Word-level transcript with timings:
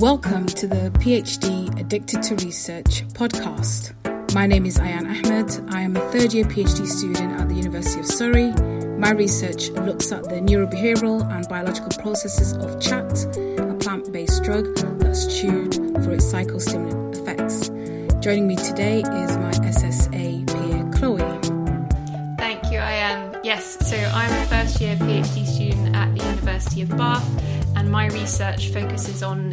Welcome 0.00 0.46
to 0.46 0.66
the 0.66 0.90
PhD 0.94 1.78
Addicted 1.78 2.22
to 2.22 2.34
Research 2.36 3.06
podcast. 3.08 3.92
My 4.32 4.46
name 4.46 4.64
is 4.64 4.78
Ayan 4.78 5.04
Ahmed. 5.04 5.74
I 5.74 5.82
am 5.82 5.94
a 5.94 6.00
third 6.10 6.32
year 6.32 6.46
PhD 6.46 6.86
student 6.86 7.38
at 7.38 7.50
the 7.50 7.54
University 7.54 8.00
of 8.00 8.06
Surrey. 8.06 8.50
My 8.98 9.10
research 9.10 9.68
looks 9.68 10.10
at 10.10 10.24
the 10.24 10.36
neurobehavioral 10.36 11.30
and 11.30 11.46
biological 11.50 11.90
processes 12.02 12.54
of 12.54 12.80
chat, 12.80 13.12
a 13.36 13.74
plant 13.74 14.10
based 14.10 14.42
drug 14.42 14.74
that's 15.00 15.38
chewed 15.38 15.74
for 16.02 16.12
its 16.12 16.32
psychostimulant 16.32 17.18
effects. 17.20 17.68
Joining 18.24 18.48
me 18.48 18.56
today 18.56 19.00
is 19.00 19.36
my 19.36 19.52
SSA 19.52 20.46
peer, 20.46 20.90
Chloe. 20.98 22.36
Thank 22.38 22.72
you, 22.72 22.78
Ayan. 22.78 23.38
Yes, 23.44 23.76
so 23.86 23.96
I'm 24.14 24.32
a 24.32 24.46
first 24.46 24.80
year 24.80 24.96
PhD 24.96 25.46
student 25.46 25.94
at 25.94 26.14
the 26.16 26.24
University 26.24 26.80
of 26.80 26.88
Bath, 26.96 27.28
and 27.76 27.90
my 27.90 28.06
research 28.06 28.68
focuses 28.68 29.22
on 29.22 29.50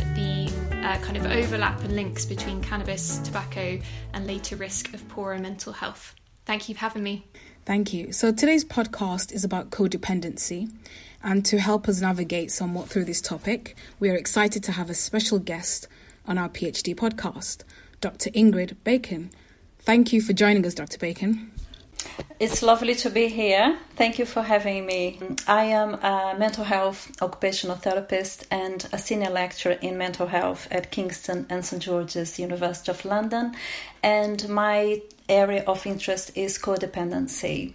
uh, 0.87 0.97
kind 0.99 1.17
of 1.17 1.25
overlap 1.25 1.83
and 1.83 1.95
links 1.95 2.25
between 2.25 2.61
cannabis, 2.61 3.17
tobacco, 3.19 3.79
and 4.13 4.25
later 4.25 4.55
risk 4.55 4.93
of 4.93 5.05
poorer 5.09 5.37
mental 5.37 5.73
health. 5.73 6.15
Thank 6.45 6.69
you 6.69 6.75
for 6.75 6.81
having 6.81 7.03
me. 7.03 7.25
Thank 7.65 7.93
you. 7.93 8.13
So 8.13 8.31
today's 8.31 8.63
podcast 8.63 9.33
is 9.33 9.43
about 9.43 9.69
codependency. 9.69 10.71
And 11.21 11.45
to 11.45 11.59
help 11.59 11.89
us 11.89 11.99
navigate 11.99 12.51
somewhat 12.51 12.87
through 12.87 13.03
this 13.03 13.19
topic, 13.19 13.75
we 13.99 14.09
are 14.09 14.15
excited 14.15 14.63
to 14.63 14.71
have 14.73 14.89
a 14.89 14.93
special 14.93 15.39
guest 15.39 15.87
on 16.25 16.37
our 16.37 16.47
PhD 16.47 16.95
podcast, 16.95 17.63
Dr. 17.99 18.29
Ingrid 18.29 18.77
Bacon. 18.85 19.31
Thank 19.79 20.13
you 20.13 20.21
for 20.21 20.31
joining 20.31 20.65
us, 20.65 20.73
Dr. 20.73 20.97
Bacon. 20.99 21.51
It's 22.39 22.61
lovely 22.61 22.93
to 22.95 23.09
be 23.09 23.29
here. 23.29 23.77
Thank 23.95 24.19
you 24.19 24.25
for 24.25 24.43
having 24.43 24.85
me. 24.85 25.19
I 25.47 25.65
am 25.65 25.95
a 25.95 26.35
mental 26.37 26.63
health 26.63 27.11
occupational 27.21 27.75
therapist 27.75 28.45
and 28.51 28.87
a 28.93 28.97
senior 28.97 29.29
lecturer 29.29 29.73
in 29.81 29.97
mental 29.97 30.27
health 30.27 30.67
at 30.69 30.91
Kingston 30.91 31.47
and 31.49 31.65
St 31.65 31.81
George's 31.81 32.37
University 32.37 32.91
of 32.91 33.03
London, 33.05 33.55
and 34.03 34.47
my 34.49 35.01
area 35.27 35.63
of 35.65 35.85
interest 35.87 36.31
is 36.35 36.57
codependency. 36.59 37.73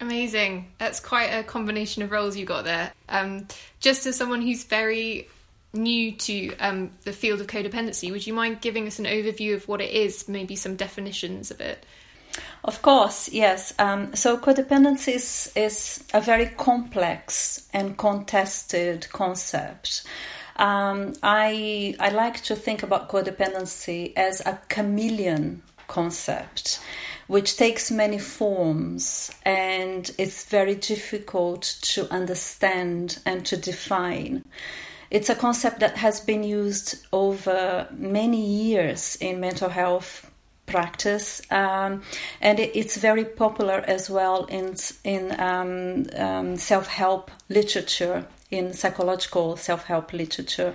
Amazing. 0.00 0.72
That's 0.78 0.98
quite 0.98 1.26
a 1.26 1.42
combination 1.42 2.02
of 2.02 2.10
roles 2.10 2.36
you 2.36 2.46
got 2.46 2.64
there. 2.64 2.92
Um, 3.10 3.46
just 3.80 4.06
as 4.06 4.16
someone 4.16 4.40
who's 4.40 4.64
very 4.64 5.28
new 5.74 6.12
to 6.12 6.56
um, 6.56 6.90
the 7.04 7.12
field 7.12 7.40
of 7.42 7.46
codependency, 7.46 8.10
would 8.10 8.26
you 8.26 8.32
mind 8.32 8.62
giving 8.62 8.86
us 8.86 8.98
an 8.98 9.04
overview 9.04 9.54
of 9.54 9.68
what 9.68 9.82
it 9.82 9.90
is, 9.90 10.26
maybe 10.26 10.56
some 10.56 10.74
definitions 10.74 11.50
of 11.50 11.60
it? 11.60 11.84
Of 12.64 12.82
course, 12.82 13.28
yes. 13.32 13.72
Um, 13.78 14.14
so 14.14 14.36
codependency 14.36 15.14
is, 15.14 15.52
is 15.56 16.04
a 16.12 16.20
very 16.20 16.46
complex 16.46 17.66
and 17.72 17.96
contested 17.96 19.08
concept. 19.10 20.04
Um, 20.56 21.14
I 21.22 21.96
I 21.98 22.10
like 22.10 22.42
to 22.42 22.54
think 22.54 22.82
about 22.82 23.08
codependency 23.08 24.12
as 24.14 24.42
a 24.44 24.60
chameleon 24.68 25.62
concept, 25.88 26.80
which 27.28 27.56
takes 27.56 27.90
many 27.90 28.18
forms 28.18 29.30
and 29.44 30.10
it's 30.18 30.44
very 30.44 30.74
difficult 30.74 31.62
to 31.82 32.12
understand 32.12 33.20
and 33.24 33.46
to 33.46 33.56
define. 33.56 34.44
It's 35.10 35.30
a 35.30 35.34
concept 35.34 35.80
that 35.80 35.96
has 35.96 36.20
been 36.20 36.44
used 36.44 37.06
over 37.12 37.88
many 37.90 38.46
years 38.46 39.16
in 39.16 39.40
mental 39.40 39.70
health 39.70 40.29
practice, 40.70 41.42
um, 41.50 42.02
and 42.40 42.58
it, 42.58 42.70
it's 42.74 42.96
very 42.96 43.24
popular 43.24 43.84
as 43.86 44.08
well 44.08 44.44
in 44.44 44.76
in 45.04 45.38
um, 45.40 46.06
um, 46.16 46.56
self 46.56 46.86
help 46.86 47.30
literature. 47.48 48.26
In 48.52 48.72
psychological 48.72 49.56
self-help 49.56 50.12
literature, 50.12 50.74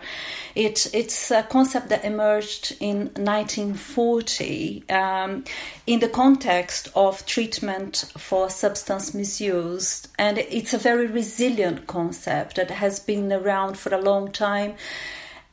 it, 0.55 0.89
it's 0.93 1.29
a 1.29 1.43
concept 1.43 1.89
that 1.89 2.05
emerged 2.05 2.73
in 2.79 3.11
1940 3.17 4.85
um, 4.89 5.43
in 5.85 5.99
the 5.99 6.07
context 6.07 6.87
of 6.95 7.25
treatment 7.25 8.05
for 8.17 8.49
substance 8.49 9.13
misuse, 9.13 10.07
and 10.17 10.37
it's 10.37 10.73
a 10.73 10.77
very 10.77 11.07
resilient 11.07 11.85
concept 11.85 12.55
that 12.55 12.71
has 12.71 13.01
been 13.01 13.33
around 13.33 13.77
for 13.77 13.93
a 13.93 14.01
long 14.01 14.31
time 14.31 14.75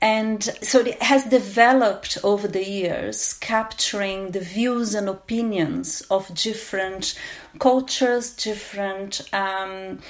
and 0.03 0.43
so 0.63 0.81
it 0.81 1.01
has 1.01 1.25
developed 1.27 2.19
over 2.25 2.49
the 2.49 2.69
years, 2.69 3.35
capturing 3.35 4.33
the 4.33 4.41
views 4.41 4.95
and 4.95 5.09
opinions 5.09 6.01
of 6.11 6.35
different 6.35 7.19
cultures, 7.59 8.35
different. 8.35 9.23
Um, 9.33 10.01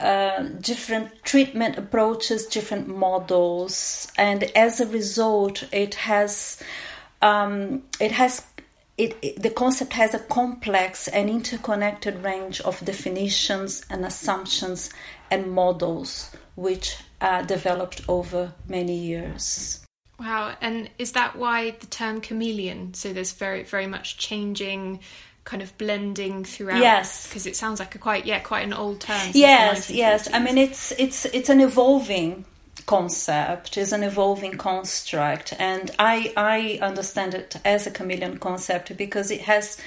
uh, 0.00 0.44
different 0.62 1.22
treatment 1.24 1.76
approaches, 1.76 2.46
different 2.46 2.88
models, 2.88 4.10
and 4.16 4.44
as 4.56 4.80
a 4.80 4.86
result, 4.86 5.62
it 5.72 5.94
has 5.94 6.58
um, 7.20 7.82
it 8.00 8.12
has 8.12 8.42
it, 8.96 9.14
it, 9.20 9.42
the 9.42 9.50
concept 9.50 9.92
has 9.92 10.14
a 10.14 10.18
complex 10.18 11.06
and 11.06 11.28
interconnected 11.28 12.24
range 12.24 12.62
of 12.62 12.82
definitions 12.82 13.84
and 13.90 14.06
assumptions 14.06 14.88
and 15.30 15.52
models 15.52 16.30
which 16.54 16.96
uh, 17.20 17.42
developed 17.42 18.02
over 18.08 18.52
many 18.68 18.96
years. 18.96 19.84
Wow, 20.18 20.54
and 20.60 20.90
is 20.98 21.12
that 21.12 21.36
why 21.36 21.70
the 21.70 21.86
term 21.86 22.20
chameleon? 22.20 22.92
So 22.94 23.12
there's 23.12 23.32
very, 23.32 23.62
very 23.62 23.86
much 23.86 24.18
changing, 24.18 25.00
kind 25.44 25.62
of 25.62 25.76
blending 25.78 26.44
throughout. 26.44 26.80
Yes, 26.80 27.26
because 27.26 27.46
it 27.46 27.56
sounds 27.56 27.80
like 27.80 27.94
a 27.94 27.98
quite, 27.98 28.26
yeah, 28.26 28.40
quite 28.40 28.64
an 28.64 28.74
old 28.74 29.00
term. 29.00 29.30
Yes, 29.32 29.90
yes. 29.90 30.28
I 30.32 30.38
mean, 30.38 30.58
it's 30.58 30.92
it's 30.92 31.24
it's 31.26 31.48
an 31.48 31.60
evolving 31.60 32.44
concept 32.86 33.76
is 33.76 33.92
an 33.92 34.02
evolving 34.02 34.56
construct 34.56 35.54
and 35.60 35.92
i 35.98 36.32
i 36.36 36.78
understand 36.82 37.34
it 37.34 37.54
as 37.64 37.86
a 37.86 37.90
chameleon 37.90 38.36
concept 38.38 38.96
because 38.96 39.30
it 39.30 39.42
has 39.42 39.78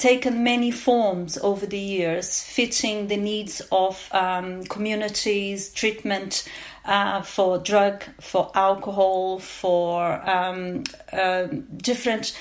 taken 0.00 0.42
many 0.42 0.70
forms 0.70 1.36
over 1.38 1.66
the 1.66 1.78
years, 1.78 2.42
fitting 2.42 3.08
the 3.08 3.16
needs 3.18 3.60
of 3.70 4.08
um, 4.12 4.64
communities, 4.64 5.70
treatment 5.72 6.48
uh, 6.86 7.20
for 7.20 7.58
drug, 7.58 8.02
for 8.18 8.50
alcohol, 8.54 9.38
for 9.38 10.28
um, 10.28 10.82
uh, 11.12 11.46
different 11.76 12.36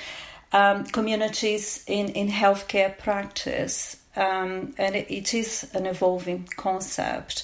um, 0.53 0.85
communities 0.85 1.83
in, 1.85 2.07
in 2.09 2.29
healthcare 2.29 2.97
practice. 2.97 3.97
Um, 4.15 4.73
and 4.77 4.95
it, 4.95 5.11
it 5.11 5.33
is 5.33 5.69
an 5.73 5.85
evolving 5.85 6.47
concept. 6.55 7.43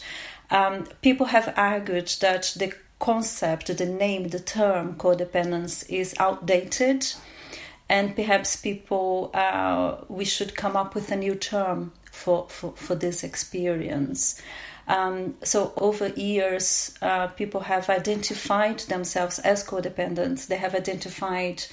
Um, 0.49 0.85
people 1.01 1.27
have 1.27 1.53
argued 1.57 2.07
that 2.21 2.53
the 2.55 2.73
concept, 2.99 3.75
the 3.77 3.85
name, 3.85 4.29
the 4.29 4.39
term 4.39 4.95
codependence 4.95 5.87
is 5.89 6.15
outdated 6.19 7.05
and 7.90 8.16
perhaps 8.16 8.56
people 8.56 9.31
uh, 9.34 9.97
we 10.07 10.25
should 10.25 10.56
come 10.56 10.75
up 10.75 10.96
with 10.96 11.12
a 11.12 11.16
new 11.16 11.35
term 11.35 11.91
for 12.12 12.47
for, 12.50 12.73
for 12.75 12.96
this 12.96 13.23
experience. 13.23 14.41
Um, 14.88 15.35
so 15.44 15.73
over 15.78 16.09
years 16.09 16.94
uh, 17.01 17.28
people 17.28 17.62
have 17.62 17.90
identified 17.90 18.79
themselves 18.81 19.40
as 19.40 19.63
codependents. 19.63 20.47
They 20.47 20.57
have 20.57 20.75
identified 20.75 21.63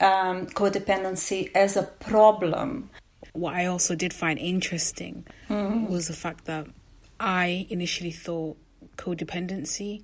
um, 0.00 0.46
codependency 0.46 1.50
as 1.54 1.76
a 1.76 1.82
problem. 1.82 2.90
What 3.32 3.54
i 3.54 3.66
also 3.66 3.94
did 3.94 4.14
find 4.14 4.38
interesting 4.38 5.26
mm-hmm. 5.48 5.92
was 5.92 6.08
the 6.08 6.14
fact 6.14 6.46
that 6.46 6.66
i 7.20 7.66
initially 7.68 8.10
thought 8.10 8.56
codependency 8.96 10.02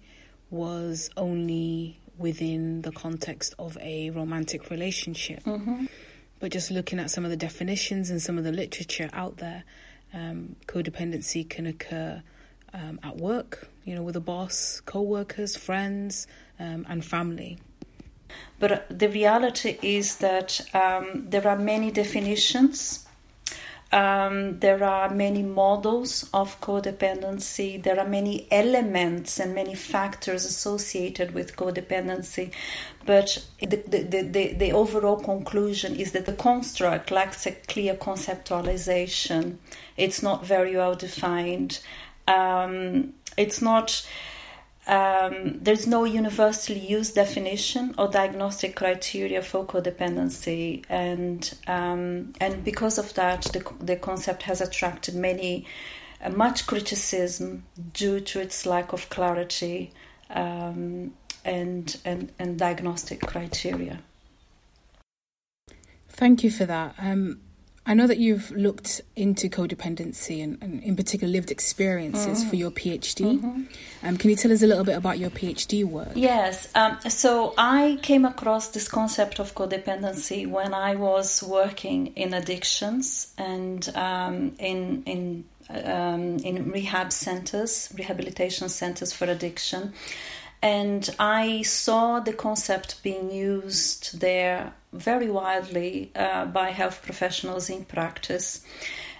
was 0.51 1.09
only 1.17 1.99
within 2.23 2.83
the 2.83 2.93
context 2.93 3.55
of 3.59 3.77
a 3.81 4.11
romantic 4.11 4.71
relationship. 4.71 5.43
Mm-hmm. 5.45 5.87
But 6.41 6.53
just 6.53 6.71
looking 6.71 6.99
at 6.99 7.11
some 7.11 7.25
of 7.25 7.31
the 7.31 7.37
definitions 7.37 8.11
and 8.11 8.21
some 8.21 8.39
of 8.39 8.45
the 8.45 8.53
literature 8.53 9.11
out 9.13 9.37
there, 9.37 9.65
um, 10.15 10.57
codependency 10.67 11.49
can 11.49 11.67
occur 11.67 12.23
um, 12.73 12.99
at 13.03 13.17
work, 13.17 13.69
you 13.85 13.95
know, 13.95 14.03
with 14.03 14.17
a 14.17 14.21
boss, 14.21 14.81
co 14.87 15.03
workers, 15.03 15.57
friends, 15.57 16.27
um, 16.59 16.87
and 16.89 17.05
family. 17.05 17.59
But 18.59 18.87
the 18.89 19.09
reality 19.09 19.79
is 19.83 20.17
that 20.19 20.61
um, 20.75 21.27
there 21.29 21.47
are 21.47 21.59
many 21.59 21.91
definitions 21.91 23.07
um, 23.93 24.59
there 24.61 24.83
are 24.83 25.11
many 25.11 25.43
models 25.43 26.29
of 26.33 26.59
codependency. 26.63 27.83
There 27.83 28.01
are 28.01 28.09
many 28.09 28.47
elements 28.51 29.39
and 29.39 29.55
many 29.55 29.75
factors 29.75 30.47
associated 30.47 31.35
with 31.35 31.57
codependency. 31.57 32.53
But 33.05 33.45
the, 33.61 33.77
the, 33.87 34.23
the, 34.23 34.53
the 34.55 34.73
overall 34.73 35.17
conclusion 35.17 35.95
is 35.95 36.13
that 36.13 36.25
the 36.25 36.33
construct 36.33 37.11
lacks 37.11 37.45
a 37.45 37.53
clear 37.53 37.95
conceptualization. 37.95 39.59
It's 39.99 40.23
not 40.23 40.47
very 40.47 40.75
well 40.75 40.95
defined. 40.95 41.81
Um, 42.27 43.13
it's 43.37 43.61
not 43.61 44.07
um, 44.87 45.59
there's 45.61 45.87
no 45.87 46.05
universally 46.05 46.81
used 46.81 47.15
definition 47.15 47.95
or 47.99 48.09
diagnostic 48.09 48.77
criteria 48.77 49.43
for 49.43 49.65
codependency, 49.65 50.85
and 50.89 51.55
um, 51.67 52.33
and 52.41 52.65
because 52.65 52.99
of 52.99 53.15
that, 53.15 53.43
the, 53.53 53.65
the 53.81 53.97
concept 53.97 54.43
has 54.45 54.61
attracted 54.61 55.15
many 55.15 55.67
uh, 56.23 56.31
much 56.31 56.67
criticism 56.67 57.65
due 57.93 58.21
to 58.21 58.41
its 58.41 58.67
lack 58.67 58.93
of 58.93 59.09
clarity. 59.09 59.93
Um, 60.31 61.13
and, 61.45 61.99
and, 62.05 62.33
and 62.39 62.59
diagnostic 62.59 63.21
criteria. 63.21 64.01
Thank 66.09 66.45
you 66.45 66.51
for 66.51 66.67
that. 66.67 66.95
Um, 66.99 67.41
I 67.85 67.95
know 67.95 68.07
that 68.07 68.19
you've 68.19 68.53
looked 68.53 69.01
into 69.17 69.49
codependency 69.49 70.43
and, 70.43 70.57
and 70.63 70.83
in 70.85 70.95
particular 70.95 71.33
lived 71.33 71.51
experiences 71.51 72.41
mm-hmm. 72.41 72.51
for 72.51 72.57
your 72.57 72.71
PhD. 72.71 73.41
Mm-hmm. 73.41 74.07
Um, 74.07 74.17
can 74.17 74.31
you 74.31 74.37
tell 74.37 74.53
us 74.53 74.63
a 74.63 74.69
little 74.69 74.85
bit 74.85 74.97
about 74.97 75.19
your 75.19 75.31
PhD 75.31 75.85
work? 75.85 76.13
Yes. 76.15 76.69
Um, 76.77 76.99
so 77.09 77.55
I 77.59 77.99
came 78.03 78.25
across 78.25 78.69
this 78.69 78.87
concept 78.87 79.41
of 79.41 79.55
codependency 79.57 80.49
when 80.49 80.75
I 80.75 80.95
was 80.95 81.43
working 81.43 82.09
in 82.15 82.35
addictions 82.35 83.35
and 83.37 83.89
um, 83.97 84.55
in 84.61 85.03
in 85.05 85.45
um, 85.69 86.39
in 86.39 86.71
rehab 86.71 87.13
centers, 87.13 87.93
rehabilitation 87.97 88.69
centers 88.69 89.13
for 89.13 89.25
addiction. 89.25 89.93
And 90.63 91.11
I 91.19 91.63
saw 91.63 92.21
the 92.21 92.33
concept 92.33 93.03
being 93.03 93.33
used 93.33 94.21
there 94.21 94.75
very 94.93 95.29
widely 95.29 96.13
uh, 96.15 96.47
by 96.47 96.71
health 96.71 97.03
professionals 97.03 97.69
in 97.69 97.85
practice. 97.85 98.65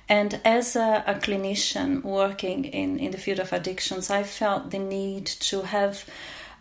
And 0.09 0.41
as 0.45 0.77
a, 0.77 1.03
a, 1.07 1.15
clinician 1.15 2.03
working 2.03 2.65
in, 2.67 2.99
in 2.99 3.11
the 3.11 3.19
field 3.19 3.41
of 3.41 3.53
addictions, 3.53 4.11
I 4.11 4.23
felt 4.23 4.71
the 4.71 4.79
need 4.79 5.27
to 5.27 5.63
have 5.63 6.05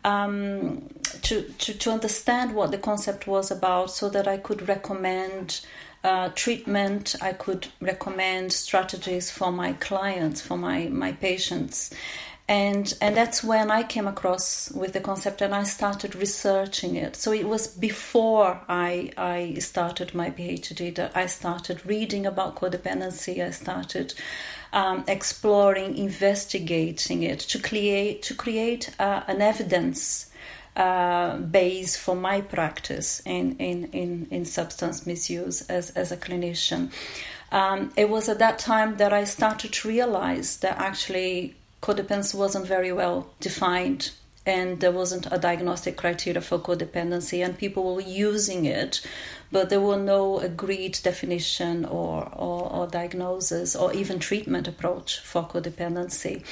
um, 0.03 0.87
to, 1.23 1.43
to, 1.43 1.73
to 1.77 1.91
understand 1.91 2.55
what 2.55 2.71
the 2.71 2.77
concept 2.77 3.27
was 3.27 3.51
about 3.51 3.91
so 3.91 4.09
that 4.09 4.27
I 4.27 4.37
could 4.37 4.67
recommend 4.67 5.61
uh, 6.03 6.29
treatment, 6.33 7.15
I 7.21 7.33
could 7.33 7.67
recommend 7.79 8.53
strategies 8.53 9.29
for 9.29 9.51
my 9.51 9.73
clients, 9.73 10.41
for 10.41 10.57
my, 10.57 10.87
my 10.87 11.11
patients 11.11 11.93
and 12.51 12.94
and 13.00 13.15
that's 13.15 13.45
when 13.45 13.71
I 13.71 13.81
came 13.81 14.07
across 14.07 14.69
with 14.71 14.92
the 14.92 15.00
concept 15.00 15.42
and 15.42 15.56
I 15.56 15.63
started 15.63 16.15
researching 16.15 16.98
it. 16.98 17.15
So 17.15 17.31
it 17.31 17.48
was 17.48 17.68
before 17.68 18.59
I 18.68 19.13
I 19.15 19.53
started 19.59 20.13
my 20.13 20.31
PhD 20.31 20.94
that 20.95 21.15
I 21.15 21.27
started 21.27 21.86
reading 21.86 22.25
about 22.25 22.57
codependency. 22.57 23.42
I 23.42 23.51
started 23.51 24.13
um, 24.74 25.06
exploring, 25.07 25.98
investigating 25.98 27.24
it 27.24 27.39
to 27.51 27.57
create 27.57 28.21
to 28.24 28.36
create 28.36 28.89
uh, 29.00 29.24
an 29.27 29.42
evidence. 29.42 30.27
Uh, 30.74 31.36
base 31.38 31.98
for 31.98 32.15
my 32.15 32.39
practice 32.39 33.21
in, 33.25 33.57
in, 33.57 33.83
in, 33.92 34.25
in 34.31 34.45
substance 34.45 35.06
misuse 35.06 35.63
as, 35.63 35.89
as 35.89 36.13
a 36.13 36.18
clinician. 36.18 36.89
Um, 37.51 37.92
it 37.98 38.09
was 38.09 38.30
at 38.30 38.39
that 38.39 38.57
time 38.57 38.95
that 38.95 39.12
I 39.12 39.25
started 39.25 39.74
to 39.74 39.89
realize 39.89 40.56
that 40.59 40.77
actually 40.80 41.56
codependency 41.81 42.35
wasn't 42.35 42.65
very 42.65 42.91
well 42.91 43.29
defined 43.39 44.11
and 44.45 44.79
there 44.79 44.91
wasn't 44.91 45.27
a 45.31 45.37
diagnostic 45.37 45.97
criteria 45.97 46.41
for 46.41 46.57
codependency 46.57 47.43
and 47.45 47.57
people 47.57 47.95
were 47.95 48.01
using 48.01 48.65
it 48.65 49.05
but 49.51 49.69
there 49.69 49.81
were 49.81 49.97
no 49.97 50.39
agreed 50.39 50.97
definition 51.03 51.85
or, 51.85 52.31
or, 52.35 52.71
or 52.71 52.87
diagnosis 52.87 53.75
or 53.75 53.93
even 53.93 54.17
treatment 54.17 54.67
approach 54.67 55.19
for 55.19 55.43
codependency 55.43 56.43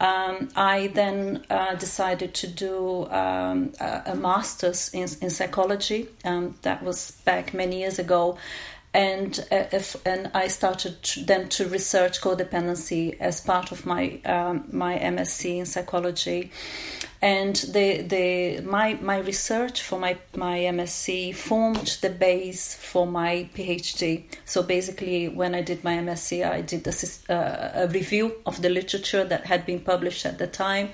um, 0.00 0.48
I 0.56 0.86
then 0.94 1.44
uh, 1.50 1.74
decided 1.74 2.32
to 2.34 2.46
do 2.46 3.06
um, 3.10 3.74
a, 3.78 4.02
a, 4.06 4.14
master's 4.16 4.88
in, 4.94 5.06
in 5.20 5.28
psychology. 5.28 6.08
Um, 6.24 6.54
that 6.62 6.82
was 6.82 7.10
back 7.26 7.52
many 7.52 7.80
years 7.80 7.98
ago 7.98 8.38
and 8.92 9.38
uh, 9.52 9.64
if, 9.72 9.96
and 10.04 10.30
I 10.34 10.48
started 10.48 11.02
to, 11.02 11.24
then 11.24 11.48
to 11.50 11.68
research 11.68 12.20
codependency 12.20 13.16
as 13.20 13.40
part 13.40 13.70
of 13.70 13.86
my 13.86 14.20
um, 14.24 14.68
my 14.72 14.98
MSc 14.98 15.58
in 15.58 15.66
psychology, 15.66 16.50
and 17.22 17.56
the 17.56 18.02
the 18.02 18.60
my 18.62 18.94
my 18.94 19.18
research 19.18 19.82
for 19.82 19.98
my 19.98 20.16
my 20.34 20.58
MSc 20.58 21.34
formed 21.34 21.98
the 22.00 22.10
base 22.10 22.74
for 22.74 23.06
my 23.06 23.48
PhD. 23.54 24.24
So 24.44 24.62
basically, 24.62 25.28
when 25.28 25.54
I 25.54 25.62
did 25.62 25.84
my 25.84 25.94
MSc, 25.94 26.48
I 26.48 26.60
did 26.60 26.86
a, 26.86 27.32
uh, 27.32 27.84
a 27.84 27.88
review 27.88 28.36
of 28.46 28.62
the 28.62 28.70
literature 28.70 29.24
that 29.24 29.46
had 29.46 29.66
been 29.66 29.80
published 29.80 30.24
at 30.24 30.38
the 30.38 30.46
time 30.46 30.90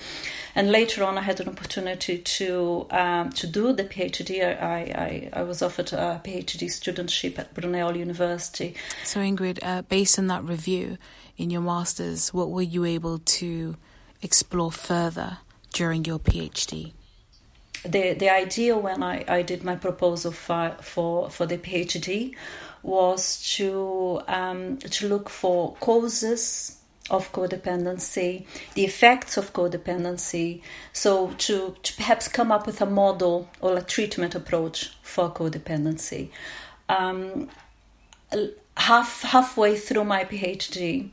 and 0.56 0.72
later 0.72 1.04
on, 1.04 1.18
I 1.18 1.20
had 1.20 1.38
an 1.40 1.50
opportunity 1.50 2.16
to 2.16 2.86
um, 2.90 3.30
to 3.32 3.46
do 3.46 3.74
the 3.74 3.84
PhD. 3.84 4.42
I, 4.42 5.28
I, 5.34 5.40
I 5.40 5.42
was 5.42 5.60
offered 5.60 5.92
a 5.92 6.18
PhD 6.24 6.64
studentship 6.68 7.38
at 7.38 7.52
Brunel 7.52 7.94
University. 7.94 8.74
So 9.04 9.20
Ingrid, 9.20 9.58
uh, 9.62 9.82
based 9.82 10.18
on 10.18 10.28
that 10.28 10.42
review 10.44 10.96
in 11.36 11.50
your 11.50 11.60
masters, 11.60 12.32
what 12.32 12.50
were 12.50 12.62
you 12.62 12.86
able 12.86 13.18
to 13.18 13.76
explore 14.22 14.72
further 14.72 15.38
during 15.76 16.04
your 16.04 16.18
PhD? 16.18 16.92
The 17.84 18.14
the 18.14 18.30
idea 18.30 18.76
when 18.76 19.02
I, 19.02 19.24
I 19.28 19.42
did 19.42 19.62
my 19.62 19.76
proposal 19.76 20.32
for 20.32 20.74
for, 20.80 21.30
for 21.30 21.46
the 21.46 21.58
PhD 21.58 22.34
was 22.82 23.22
to 23.56 24.22
um, 24.26 24.78
to 24.78 25.08
look 25.08 25.28
for 25.28 25.74
causes 25.76 26.76
of 27.08 27.30
codependency, 27.32 28.46
the 28.74 28.84
effects 28.84 29.36
of 29.36 29.52
codependency. 29.52 30.60
So, 30.92 31.30
to, 31.38 31.76
to, 31.80 31.96
perhaps 31.96 32.26
come 32.26 32.50
up 32.50 32.66
with 32.66 32.80
a 32.80 32.86
model 32.86 33.48
or 33.60 33.76
a 33.76 33.82
treatment 33.82 34.34
approach 34.34 34.90
for 35.02 35.30
codependency. 35.30 36.30
Um, 36.88 37.48
half 38.76 39.22
halfway 39.22 39.76
through 39.76 40.04
my 40.04 40.24
PhD, 40.24 41.10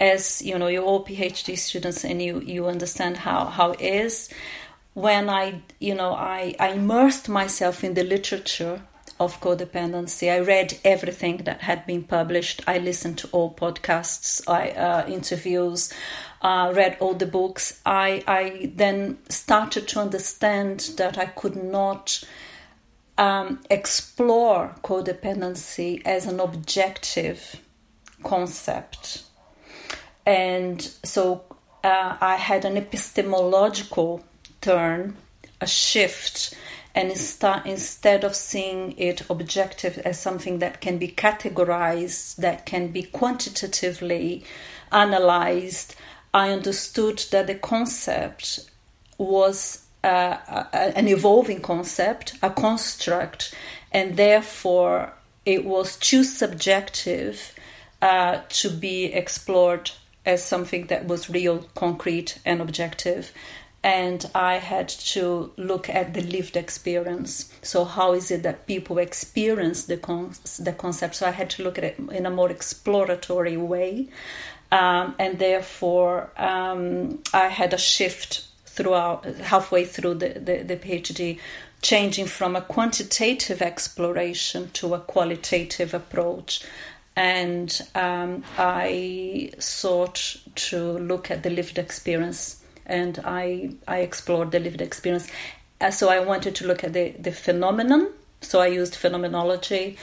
as 0.00 0.42
you 0.42 0.58
know, 0.58 0.68
you're 0.68 0.84
all 0.84 1.04
PhD 1.04 1.56
students 1.58 2.04
and 2.04 2.20
you 2.22 2.40
you 2.40 2.66
understand 2.66 3.18
how 3.18 3.46
how 3.46 3.72
it 3.72 3.80
is. 3.80 4.28
When 4.94 5.28
I 5.28 5.62
you 5.78 5.94
know 5.94 6.12
I, 6.12 6.54
I 6.58 6.68
immersed 6.68 7.28
myself 7.28 7.84
in 7.84 7.94
the 7.94 8.04
literature 8.04 8.82
of 9.18 9.40
codependency. 9.40 10.30
I 10.30 10.40
read 10.40 10.78
everything 10.84 11.38
that 11.44 11.62
had 11.62 11.86
been 11.86 12.04
published. 12.04 12.62
I 12.66 12.78
listened 12.78 13.18
to 13.18 13.28
all 13.32 13.54
podcasts, 13.54 14.42
I, 14.46 14.70
uh, 14.70 15.08
interviews, 15.08 15.92
uh, 16.42 16.72
read 16.74 16.98
all 17.00 17.14
the 17.14 17.26
books. 17.26 17.80
I, 17.86 18.22
I 18.26 18.72
then 18.74 19.18
started 19.28 19.88
to 19.88 20.00
understand 20.00 20.90
that 20.98 21.16
I 21.16 21.26
could 21.26 21.56
not 21.56 22.22
um, 23.16 23.60
explore 23.70 24.74
codependency 24.82 26.02
as 26.04 26.26
an 26.26 26.38
objective 26.38 27.62
concept. 28.22 29.25
And 30.26 30.82
so 31.04 31.44
uh, 31.82 32.16
I 32.20 32.36
had 32.36 32.64
an 32.64 32.76
epistemological 32.76 34.24
turn, 34.60 35.16
a 35.60 35.66
shift 35.66 36.54
and 36.96 37.10
instead 37.10 38.24
of 38.24 38.34
seeing 38.34 38.94
it 38.96 39.28
objective 39.28 39.98
as 39.98 40.18
something 40.18 40.60
that 40.60 40.80
can 40.80 40.96
be 40.96 41.08
categorized, 41.08 42.36
that 42.36 42.64
can 42.64 42.88
be 42.88 43.02
quantitatively 43.02 44.44
analyzed, 44.90 45.94
I 46.32 46.50
understood 46.52 47.18
that 47.32 47.48
the 47.48 47.54
concept 47.54 48.70
was 49.18 49.84
uh, 50.02 50.38
an 50.72 51.06
evolving 51.06 51.60
concept, 51.60 52.32
a 52.42 52.48
construct, 52.48 53.54
and 53.92 54.16
therefore 54.16 55.12
it 55.44 55.66
was 55.66 55.98
too 55.98 56.24
subjective 56.24 57.54
uh, 58.00 58.40
to 58.48 58.70
be 58.70 59.12
explored 59.12 59.90
as 60.26 60.44
something 60.44 60.88
that 60.88 61.06
was 61.06 61.30
real, 61.30 61.66
concrete, 61.74 62.38
and 62.44 62.60
objective 62.60 63.32
and 63.86 64.28
I 64.34 64.54
had 64.54 64.88
to 64.88 65.52
look 65.56 65.88
at 65.88 66.12
the 66.12 66.20
lived 66.20 66.56
experience. 66.56 67.52
So, 67.62 67.84
how 67.84 68.14
is 68.14 68.32
it 68.32 68.42
that 68.42 68.66
people 68.66 68.98
experience 68.98 69.84
the, 69.84 69.96
con- 69.96 70.34
the 70.58 70.72
concept? 70.72 71.14
So, 71.14 71.28
I 71.28 71.30
had 71.30 71.50
to 71.50 71.62
look 71.62 71.78
at 71.78 71.84
it 71.84 71.96
in 72.10 72.26
a 72.26 72.30
more 72.30 72.50
exploratory 72.50 73.56
way, 73.56 74.08
um, 74.72 75.14
and 75.20 75.38
therefore, 75.38 76.32
um, 76.36 77.20
I 77.32 77.46
had 77.46 77.72
a 77.72 77.78
shift 77.78 78.46
throughout 78.64 79.24
halfway 79.24 79.84
through 79.84 80.14
the, 80.14 80.30
the, 80.30 80.64
the 80.64 80.76
PhD, 80.76 81.38
changing 81.80 82.26
from 82.26 82.56
a 82.56 82.62
quantitative 82.62 83.62
exploration 83.62 84.70
to 84.72 84.94
a 84.94 84.98
qualitative 84.98 85.94
approach 85.94 86.64
and 87.16 87.80
um, 87.94 88.44
I 88.58 89.50
sought 89.58 90.36
to 90.54 90.98
look 90.98 91.30
at 91.30 91.42
the 91.42 91.50
lived 91.50 91.78
experience 91.78 92.62
and 92.84 93.18
I 93.24 93.70
I 93.88 93.98
explored 94.00 94.50
the 94.52 94.60
lived 94.60 94.80
experience. 94.80 95.28
Uh, 95.80 95.90
so 95.90 96.08
I 96.08 96.20
wanted 96.20 96.54
to 96.56 96.66
look 96.66 96.84
at 96.84 96.92
the 96.92 97.10
the 97.18 97.32
phenomenon. 97.32 98.12
So 98.42 98.60
I 98.60 98.66
used 98.66 98.94
phenomenology 98.94 99.96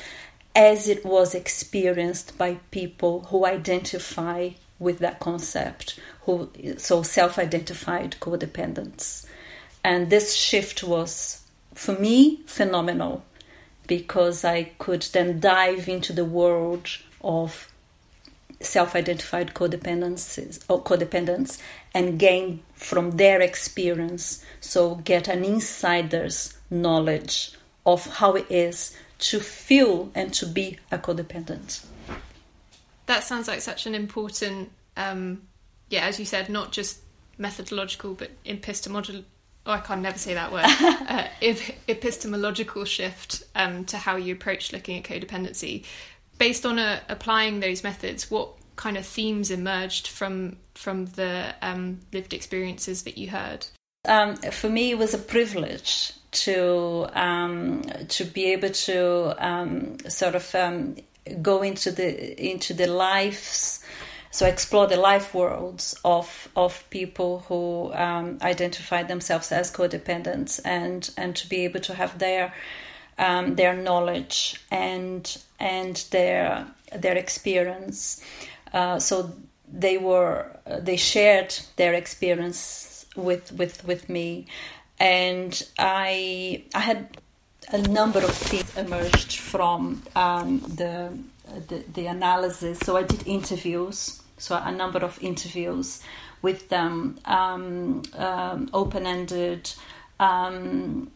as 0.56 0.88
it 0.88 1.06
was 1.06 1.34
experienced 1.34 2.38
by 2.38 2.56
people 2.72 3.22
who 3.30 3.46
identify 3.46 4.50
with 4.80 5.00
that 5.00 5.20
concept, 5.20 6.00
who 6.22 6.50
so 6.78 7.04
self-identified 7.04 8.18
codependents, 8.20 9.26
and 9.84 10.10
this 10.10 10.34
shift 10.36 10.84
was 10.84 11.44
for 11.76 11.94
me 11.94 12.42
phenomenal 12.46 13.24
because 13.88 14.46
I 14.46 14.72
could 14.80 15.04
then 15.14 15.40
dive 15.40 15.88
into 15.88 16.14
the 16.14 16.26
world 16.26 16.88
of 17.22 17.72
self-identified 18.60 19.54
codependencies 19.54 20.64
or 20.70 20.82
codependents 20.82 21.60
and 21.94 22.18
gain 22.18 22.62
from 22.74 23.12
their 23.12 23.42
experience. 23.42 24.44
So 24.62 24.96
get 24.96 25.28
an 25.28 25.44
insider's 25.44 26.58
knowledge 26.70 27.54
of 27.86 28.06
how 28.18 28.34
it 28.34 28.50
is 28.50 28.96
to 29.20 29.40
feel 29.40 30.12
and 30.16 30.34
to 30.34 30.46
be 30.46 30.80
a 30.92 30.98
codependent. 30.98 31.86
That 33.06 33.24
sounds 33.24 33.48
like 33.48 33.62
such 33.62 33.86
an 33.86 33.96
important 33.96 34.72
um, 34.96 35.42
yeah 35.90 36.06
as 36.06 36.20
you 36.20 36.26
said 36.26 36.50
not 36.50 36.72
just 36.72 37.00
methodological 37.38 38.14
but 38.14 38.32
epistemological 38.46 39.24
oh, 39.66 39.72
I 39.72 39.80
can't 39.80 40.02
never 40.02 40.18
say 40.18 40.34
that 40.34 40.52
word, 40.52 40.66
uh, 41.10 41.28
epistemological 41.88 42.86
shift 42.86 43.44
um, 43.56 43.86
to 43.86 43.98
how 43.98 44.16
you 44.16 44.34
approach 44.34 44.74
looking 44.74 44.98
at 44.98 45.04
codependency. 45.04 45.86
Based 46.38 46.66
on 46.66 46.80
uh, 46.80 47.00
applying 47.10 47.60
those 47.60 47.84
methods, 47.84 48.30
what 48.30 48.50
kind 48.76 48.98
of 48.98 49.06
themes 49.06 49.52
emerged 49.52 50.08
from 50.08 50.58
from 50.74 51.06
the 51.06 51.54
um, 51.62 52.00
lived 52.12 52.34
experiences 52.34 53.04
that 53.04 53.18
you 53.18 53.30
heard? 53.30 53.68
Um, 54.06 54.36
for 54.36 54.70
me, 54.70 54.92
it 54.92 54.98
was 54.98 55.14
a 55.14 55.18
privilege 55.18 56.12
to 56.32 57.08
um, 57.14 57.84
to 58.10 58.26
be 58.26 58.52
able 58.52 58.70
to 58.70 59.36
um, 59.46 59.98
sort 60.10 60.36
of 60.36 60.54
um, 60.56 60.96
go 61.42 61.62
into 61.62 61.92
the 61.92 62.44
into 62.44 62.74
the 62.74 62.88
lives 62.88 63.84
so 64.34 64.48
explore 64.48 64.88
the 64.88 64.98
life 64.98 65.36
worlds 65.36 65.96
of 66.04 66.50
of 66.56 66.84
people 66.90 67.46
who 67.48 67.94
um, 67.94 68.40
identify 68.42 69.04
themselves 69.04 69.52
as 69.52 69.72
codependents 69.72 70.60
and 70.66 71.12
and 71.18 71.36
to 71.36 71.48
be 71.48 71.64
able 71.66 71.80
to 71.82 71.94
have 71.94 72.18
their 72.18 72.52
um, 73.20 73.54
their 73.54 73.76
knowledge 73.76 74.60
and 74.72 75.38
and 75.60 75.98
their 76.10 76.66
their 76.98 77.16
experience. 77.16 78.26
Uh, 78.74 78.98
so 78.98 79.32
they 79.72 80.00
were 80.00 80.48
they 80.82 80.98
shared 80.98 81.56
their 81.76 81.94
experience 81.94 83.06
with 83.16 83.52
with 83.52 83.86
with 83.86 84.10
me, 84.10 84.48
and 85.00 85.62
I 85.78 86.64
I 86.74 86.80
had 86.80 87.18
a 87.72 87.78
number 87.78 88.18
of 88.20 88.34
things 88.34 88.76
emerged 88.76 89.38
from 89.38 90.02
um, 90.16 90.60
the, 90.62 91.18
the, 91.68 91.84
the 91.94 92.08
analysis. 92.08 92.80
So 92.80 92.98
I 92.98 93.04
did 93.04 93.26
interviews 93.26 94.23
so 94.44 94.56
a 94.64 94.72
number 94.72 95.00
of 95.00 95.18
interviews 95.22 96.02
with 96.42 96.70
them, 96.70 97.18
um, 97.26 98.04
um, 98.18 98.70
open-ended 98.74 99.72
um, 100.20 101.10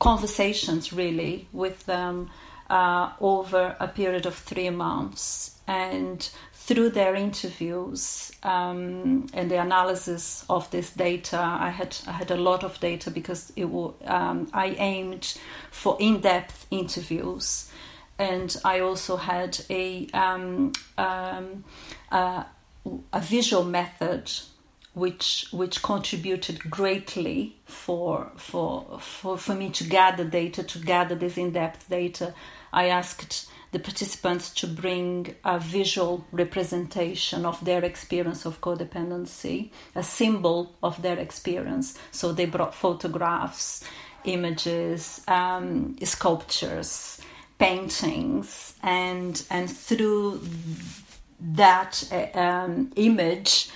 conversations, 0.00 0.92
really, 0.92 1.46
with 1.52 1.86
them 1.86 2.30
uh, 2.68 3.12
over 3.20 3.76
a 3.78 3.88
period 3.88 4.26
of 4.26 4.34
three 4.34 4.70
months, 4.70 5.58
and 5.68 6.28
through 6.52 6.90
their 6.90 7.14
interviews 7.14 8.30
um, 8.42 9.26
and 9.32 9.50
the 9.50 9.60
analysis 9.60 10.44
of 10.48 10.70
this 10.70 10.90
data, 10.90 11.38
I 11.38 11.70
had 11.70 11.96
I 12.06 12.12
had 12.12 12.30
a 12.30 12.36
lot 12.36 12.62
of 12.64 12.78
data 12.80 13.10
because 13.10 13.52
it 13.56 13.64
um, 13.64 14.48
I 14.52 14.76
aimed 14.78 15.36
for 15.70 15.96
in-depth 15.98 16.66
interviews, 16.70 17.70
and 18.20 18.54
I 18.64 18.80
also 18.80 19.16
had 19.16 19.58
a 19.70 20.06
um, 20.12 20.72
um 20.98 21.64
uh, 22.12 22.44
a 23.12 23.20
visual 23.20 23.64
method 23.64 24.30
which 24.92 25.46
which 25.52 25.82
contributed 25.82 26.70
greatly 26.70 27.56
for 27.64 28.30
for 28.36 28.98
for 29.00 29.38
for 29.38 29.54
me 29.54 29.70
to 29.70 29.84
gather 29.84 30.24
data 30.24 30.62
to 30.62 30.78
gather 30.78 31.14
this 31.14 31.38
in-depth 31.38 31.88
data. 31.88 32.34
I 32.72 32.88
asked 32.88 33.50
the 33.72 33.78
participants 33.78 34.50
to 34.54 34.66
bring 34.66 35.34
a 35.44 35.58
visual 35.58 36.24
representation 36.32 37.46
of 37.46 37.64
their 37.64 37.84
experience 37.84 38.44
of 38.44 38.60
codependency 38.60 39.70
a 39.94 40.02
symbol 40.02 40.74
of 40.82 41.00
their 41.02 41.18
experience. 41.18 41.96
So 42.10 42.32
they 42.32 42.46
brought 42.46 42.74
photographs 42.74 43.84
images 44.24 45.22
um, 45.28 45.96
sculptures 46.04 47.20
paintings 47.60 48.74
and 48.82 49.44
and 49.50 49.70
through 49.70 50.40
that 51.40 52.02
uh, 52.10 52.38
um, 52.38 52.90
image, 52.96 53.70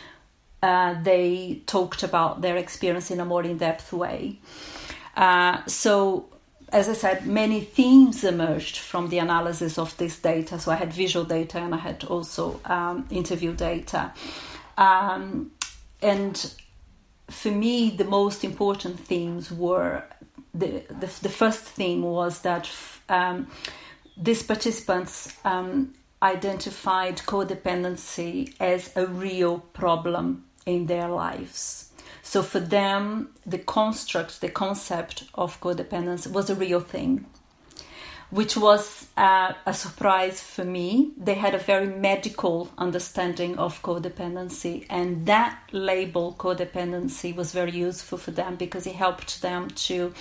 uh, 0.62 1.00
they 1.02 1.62
talked 1.66 2.02
about 2.02 2.40
their 2.40 2.56
experience 2.56 3.10
in 3.10 3.20
a 3.20 3.24
more 3.24 3.42
in 3.42 3.58
depth 3.58 3.92
way. 3.92 4.38
Uh, 5.16 5.64
so, 5.66 6.26
as 6.72 6.88
I 6.88 6.94
said, 6.94 7.26
many 7.26 7.60
themes 7.60 8.24
emerged 8.24 8.78
from 8.78 9.08
the 9.08 9.18
analysis 9.18 9.78
of 9.78 9.96
this 9.96 10.18
data. 10.18 10.58
So, 10.58 10.72
I 10.72 10.76
had 10.76 10.92
visual 10.92 11.24
data 11.24 11.58
and 11.58 11.74
I 11.74 11.78
had 11.78 12.04
also 12.04 12.60
um, 12.64 13.06
interview 13.10 13.54
data. 13.54 14.12
Um, 14.76 15.52
and 16.02 16.54
for 17.30 17.50
me, 17.50 17.90
the 17.90 18.04
most 18.04 18.44
important 18.44 19.00
themes 19.00 19.50
were 19.50 20.02
the, 20.52 20.84
the, 20.88 21.10
the 21.22 21.28
first 21.28 21.60
theme 21.60 22.02
was 22.02 22.40
that 22.42 22.66
um, 23.08 23.48
these 24.16 24.42
participants 24.42 25.36
um, 25.44 25.94
identified 26.22 27.18
codependency 27.18 28.54
as 28.58 28.90
a 28.96 29.06
real 29.06 29.58
problem 29.58 30.44
in 30.64 30.86
their 30.86 31.08
lives. 31.08 31.90
So 32.22 32.42
for 32.42 32.60
them, 32.60 33.28
the 33.44 33.58
construct, 33.58 34.40
the 34.40 34.48
concept 34.48 35.24
of 35.34 35.60
codependence 35.60 36.26
was 36.26 36.48
a 36.48 36.54
real 36.54 36.80
thing, 36.80 37.26
which 38.30 38.56
was 38.56 39.08
uh, 39.16 39.52
a 39.66 39.74
surprise 39.74 40.40
for 40.40 40.64
me. 40.64 41.12
They 41.18 41.34
had 41.34 41.54
a 41.54 41.58
very 41.58 41.86
medical 41.86 42.70
understanding 42.78 43.58
of 43.58 43.82
codependency, 43.82 44.86
and 44.88 45.26
that 45.26 45.58
label, 45.72 46.34
codependency, 46.38 47.36
was 47.36 47.52
very 47.52 47.72
useful 47.72 48.16
for 48.16 48.30
them 48.30 48.56
because 48.56 48.86
it 48.86 48.94
helped 48.94 49.42
them 49.42 49.68
to 49.88 50.14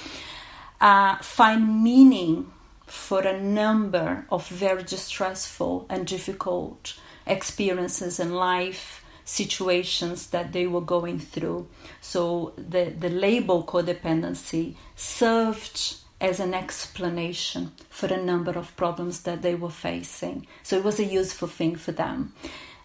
uh, 0.82 1.16
find 1.20 1.82
meaning 1.82 2.52
for 2.94 3.22
a 3.22 3.42
number 3.42 4.24
of 4.30 4.48
very 4.48 4.84
distressful 4.84 5.86
and 5.90 6.06
difficult 6.06 6.94
experiences 7.26 8.20
in 8.20 8.32
life 8.36 9.04
situations 9.26 10.28
that 10.28 10.54
they 10.54 10.68
were 10.68 10.80
going 10.96 11.18
through. 11.18 11.68
So 12.02 12.54
the, 12.56 12.94
the 12.98 13.10
label 13.10 13.64
codependency 13.64 14.76
served 14.96 15.96
as 16.22 16.40
an 16.40 16.54
explanation 16.54 17.72
for 17.90 18.14
a 18.14 18.24
number 18.24 18.52
of 18.52 18.76
problems 18.76 19.24
that 19.24 19.42
they 19.42 19.56
were 19.56 19.72
facing. 19.72 20.46
So 20.62 20.78
it 20.78 20.84
was 20.84 21.00
a 21.00 21.04
useful 21.04 21.48
thing 21.48 21.76
for 21.76 21.94
them. 21.94 22.34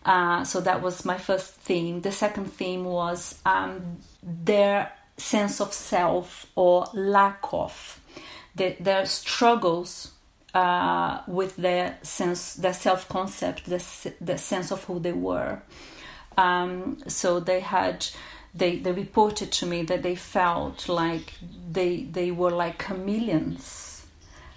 Uh, 0.06 0.42
so 0.42 0.60
that 0.62 0.80
was 0.80 1.04
my 1.04 1.18
first 1.18 1.52
theme. 1.56 2.00
The 2.00 2.12
second 2.12 2.46
theme 2.46 2.84
was 2.84 3.38
um, 3.44 3.98
their 4.22 4.90
sense 5.18 5.60
of 5.60 5.74
self 5.74 6.46
or 6.54 6.86
lack 6.94 7.40
of 7.52 8.00
the, 8.58 8.76
their 8.78 9.06
struggles 9.06 10.12
uh, 10.54 11.22
with 11.26 11.56
their 11.56 11.98
sense, 12.02 12.54
their 12.54 12.72
self 12.74 13.08
concept, 13.08 13.64
the, 13.64 14.12
the 14.20 14.38
sense 14.38 14.70
of 14.70 14.84
who 14.84 14.98
they 14.98 15.12
were. 15.12 15.62
Um, 16.36 16.98
so 17.06 17.40
they 17.40 17.60
had, 17.60 18.06
they, 18.54 18.76
they 18.76 18.92
reported 18.92 19.50
to 19.52 19.66
me 19.66 19.82
that 19.84 20.02
they 20.02 20.14
felt 20.14 20.88
like 20.88 21.34
they, 21.70 22.04
they 22.04 22.30
were 22.30 22.50
like 22.50 22.78
chameleons. 22.78 24.06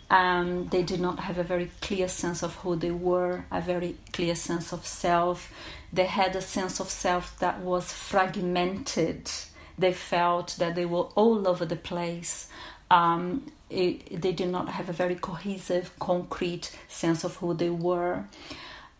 Um, 0.09 0.67
they 0.67 0.83
did 0.83 0.99
not 0.99 1.19
have 1.19 1.37
a 1.37 1.43
very 1.43 1.71
clear 1.79 2.09
sense 2.09 2.43
of 2.43 2.55
who 2.55 2.75
they 2.75 2.91
were, 2.91 3.45
a 3.49 3.61
very 3.61 3.95
clear 4.11 4.35
sense 4.35 4.73
of 4.73 4.85
self. 4.85 5.51
They 5.93 6.05
had 6.05 6.35
a 6.35 6.41
sense 6.41 6.79
of 6.81 6.89
self 6.89 7.39
that 7.39 7.61
was 7.61 7.93
fragmented. 7.93 9.31
They 9.77 9.93
felt 9.93 10.57
that 10.59 10.75
they 10.75 10.85
were 10.85 11.07
all 11.15 11.47
over 11.47 11.65
the 11.65 11.77
place. 11.77 12.49
Um, 12.91 13.45
it, 13.69 14.21
they 14.21 14.33
did 14.33 14.49
not 14.49 14.67
have 14.69 14.89
a 14.89 14.93
very 14.93 15.15
cohesive, 15.15 15.97
concrete 15.97 16.77
sense 16.89 17.23
of 17.23 17.37
who 17.37 17.53
they 17.53 17.69
were. 17.69 18.25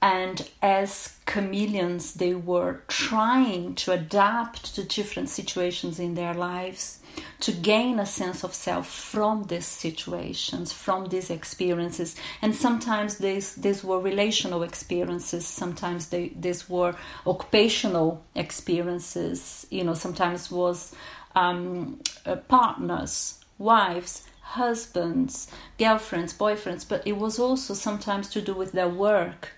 And 0.02 0.50
as 0.62 1.18
chameleons, 1.28 2.14
they 2.14 2.34
were 2.34 2.82
trying 2.88 3.76
to 3.76 3.92
adapt 3.92 4.74
to 4.76 4.84
different 4.84 5.30
situations 5.30 6.00
in 6.00 6.16
their 6.16 6.34
lives 6.34 7.00
to 7.42 7.52
gain 7.52 8.00
a 8.00 8.06
sense 8.06 8.44
of 8.44 8.54
self 8.54 8.88
from 8.88 9.44
these 9.44 9.66
situations, 9.66 10.72
from 10.72 11.10
these 11.10 11.30
experiences. 11.30 12.16
And 12.42 12.56
sometimes 12.56 13.18
these, 13.18 13.56
these 13.56 13.84
were 13.84 14.00
relational 14.00 14.64
experiences, 14.64 15.46
sometimes 15.46 16.08
they, 16.08 16.30
these 16.30 16.70
were 16.70 16.96
occupational 17.28 18.24
experiences, 18.36 19.68
you 19.70 19.84
know, 19.84 19.94
sometimes 19.94 20.50
was 20.50 20.96
um, 21.36 22.00
uh, 22.26 22.38
partners, 22.38 23.41
wives, 23.62 24.28
husbands, 24.42 25.48
girlfriends, 25.78 26.34
boyfriends, 26.34 26.88
but 26.88 27.06
it 27.06 27.18
was 27.18 27.40
also 27.40 27.74
sometimes 27.74 28.30
to 28.30 28.42
do 28.42 28.54
with 28.54 28.72
their 28.74 28.90
work, 28.90 29.54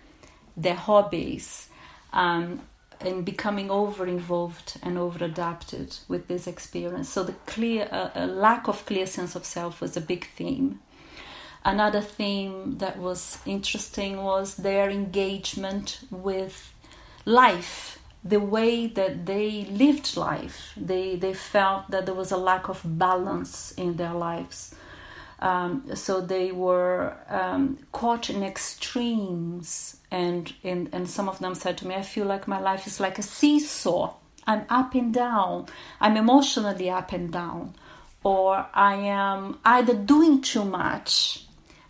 their 0.55 0.75
hobbies, 0.75 1.69
um, 2.11 2.61
and 3.01 3.25
becoming 3.25 3.69
over 3.69 4.05
involved 4.05 4.79
and 4.83 4.97
over 4.97 5.25
adapted 5.25 5.97
with 6.07 6.27
this 6.27 6.47
experience. 6.47 7.09
So 7.09 7.23
the 7.23 7.33
clear, 7.45 7.87
uh, 7.91 8.09
a 8.15 8.27
lack 8.27 8.67
of 8.67 8.85
clear 8.85 9.07
sense 9.07 9.35
of 9.35 9.45
self 9.45 9.81
was 9.81 9.97
a 9.97 10.01
big 10.01 10.27
theme. 10.35 10.79
Another 11.65 12.01
theme 12.01 12.77
that 12.79 12.97
was 12.97 13.39
interesting 13.45 14.21
was 14.21 14.55
their 14.55 14.89
engagement 14.89 15.99
with 16.11 16.73
life, 17.25 17.99
the 18.23 18.39
way 18.39 18.87
that 18.87 19.25
they 19.25 19.65
lived 19.65 20.15
life. 20.15 20.73
They, 20.77 21.15
they 21.15 21.33
felt 21.33 21.91
that 21.91 22.05
there 22.05 22.15
was 22.15 22.31
a 22.31 22.37
lack 22.37 22.69
of 22.69 22.81
balance 22.83 23.71
in 23.73 23.97
their 23.97 24.13
lives. 24.13 24.73
Um, 25.39 25.95
so 25.95 26.21
they 26.21 26.51
were 26.51 27.17
um, 27.29 27.77
caught 27.91 28.29
in 28.29 28.43
extremes, 28.43 29.97
and, 30.09 30.53
and 30.63 30.87
and 30.93 31.09
some 31.09 31.27
of 31.27 31.39
them 31.39 31.53
said 31.53 31.77
to 31.79 31.87
me, 31.87 31.95
"I 31.95 32.01
feel 32.01 32.25
like 32.25 32.47
my 32.47 32.61
life 32.61 32.87
is 32.87 33.01
like 33.01 33.19
a 33.19 33.23
seesaw. 33.23 34.13
I'm 34.47 34.63
up 34.69 34.95
and 34.95 35.13
down. 35.13 35.65
I'm 35.99 36.15
emotionally 36.15 36.89
up 36.89 37.11
and 37.11 37.29
down, 37.29 37.75
or 38.23 38.67
I 38.73 38.95
am 38.95 39.59
either 39.65 39.95
doing 39.95 40.41
too 40.41 40.63
much 40.63 41.43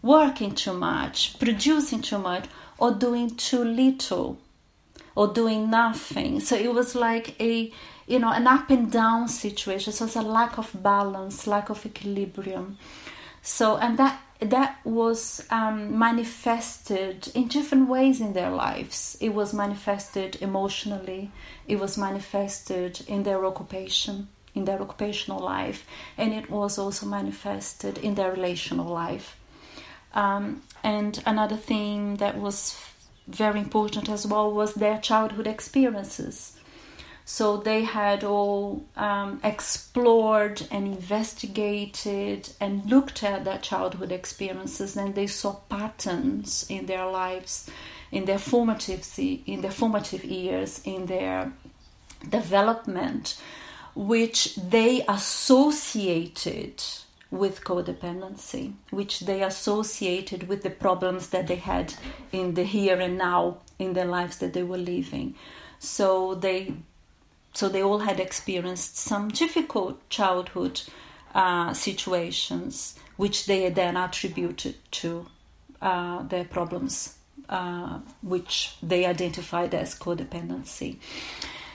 working 0.03 0.53
too 0.53 0.73
much, 0.73 1.39
producing 1.39 2.01
too 2.01 2.19
much, 2.19 2.45
or 2.77 2.91
doing 2.91 3.35
too 3.35 3.63
little, 3.63 4.37
or 5.15 5.27
doing 5.27 5.69
nothing. 5.69 6.39
So 6.39 6.55
it 6.55 6.73
was 6.73 6.95
like 6.95 7.39
a 7.41 7.71
you 8.07 8.19
know 8.19 8.31
an 8.31 8.47
up 8.47 8.69
and 8.69 8.91
down 8.91 9.27
situation. 9.27 9.93
So 9.93 10.05
it's 10.05 10.15
a 10.15 10.21
lack 10.21 10.57
of 10.57 10.71
balance, 10.81 11.47
lack 11.47 11.69
of 11.69 11.85
equilibrium. 11.85 12.77
So 13.41 13.77
and 13.77 13.97
that 13.99 14.21
that 14.39 14.79
was 14.83 15.45
um, 15.49 15.97
manifested 15.97 17.29
in 17.33 17.47
different 17.47 17.87
ways 17.87 18.19
in 18.19 18.33
their 18.33 18.49
lives. 18.49 19.17
It 19.21 19.33
was 19.33 19.53
manifested 19.53 20.37
emotionally. 20.41 21.31
It 21.67 21.79
was 21.79 21.97
manifested 21.97 23.01
in 23.07 23.23
their 23.23 23.45
occupation, 23.45 24.27
in 24.53 24.65
their 24.65 24.81
occupational 24.81 25.39
life, 25.39 25.85
and 26.17 26.33
it 26.33 26.49
was 26.49 26.77
also 26.77 27.05
manifested 27.05 27.97
in 27.99 28.15
their 28.15 28.31
relational 28.31 28.91
life. 28.91 29.37
Um, 30.13 30.61
and 30.83 31.21
another 31.25 31.57
thing 31.57 32.17
that 32.17 32.37
was 32.37 32.71
very 33.27 33.59
important 33.59 34.09
as 34.09 34.27
well 34.27 34.51
was 34.51 34.73
their 34.73 34.99
childhood 34.99 35.47
experiences. 35.47 36.57
So 37.25 37.57
they 37.57 37.83
had 37.83 38.23
all 38.23 38.85
um, 38.97 39.39
explored 39.43 40.67
and 40.69 40.85
investigated 40.87 42.49
and 42.59 42.85
looked 42.85 43.23
at 43.23 43.45
their 43.45 43.59
childhood 43.59 44.11
experiences, 44.11 44.97
and 44.97 45.15
they 45.15 45.27
saw 45.27 45.53
patterns 45.69 46.65
in 46.69 46.85
their 46.85 47.05
lives, 47.05 47.69
in 48.11 48.25
their 48.25 48.39
formative 48.39 49.07
in 49.17 49.61
their 49.61 49.71
formative 49.71 50.25
years, 50.25 50.81
in 50.83 51.05
their 51.05 51.53
development, 52.27 53.39
which 53.95 54.55
they 54.55 55.05
associated 55.07 56.83
with 57.33 57.63
codependency, 57.63 58.73
which 58.91 59.21
they 59.21 59.41
associated 59.41 60.47
with 60.47 60.61
the 60.61 60.69
problems 60.69 61.29
that 61.29 61.47
they 61.47 61.55
had 61.55 61.91
in 62.31 62.53
the 62.53 62.63
here 62.63 62.99
and 62.99 63.17
now 63.17 63.57
in 63.79 63.93
the 63.93 64.05
lives 64.05 64.37
that 64.37 64.53
they 64.53 64.61
were 64.61 64.77
living. 64.77 65.33
So 65.79 66.35
they, 66.35 66.75
so 67.51 67.69
they 67.69 67.81
all 67.81 67.99
had 67.99 68.19
experienced 68.19 68.97
some 68.97 69.29
difficult 69.29 70.07
childhood 70.09 70.81
uh, 71.33 71.73
situations, 71.73 72.99
which 73.17 73.47
they 73.47 73.67
then 73.69 73.97
attributed 73.97 74.75
to 74.91 75.25
uh, 75.81 76.21
their 76.21 76.45
problems, 76.45 77.17
uh, 77.49 77.97
which 78.21 78.75
they 78.83 79.07
identified 79.07 79.73
as 79.73 79.97
codependency. 79.97 80.99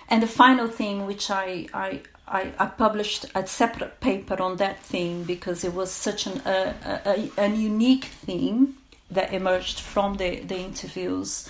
And 0.08 0.22
the 0.22 0.28
final 0.28 0.68
thing, 0.68 1.04
which 1.04 1.32
I, 1.32 1.66
I, 1.74 2.02
I, 2.30 2.52
I, 2.58 2.66
published 2.66 3.26
a 3.34 3.46
separate 3.46 4.00
paper 4.00 4.40
on 4.42 4.56
that 4.58 4.80
theme 4.80 5.24
because 5.24 5.64
it 5.64 5.72
was 5.72 5.90
such 5.90 6.26
an, 6.26 6.40
uh, 6.40 7.00
a, 7.06 7.30
a, 7.38 7.48
unique 7.48 8.04
theme 8.04 8.76
that 9.10 9.32
emerged 9.32 9.80
from 9.80 10.16
the, 10.16 10.40
the 10.40 10.58
interviews, 10.58 11.48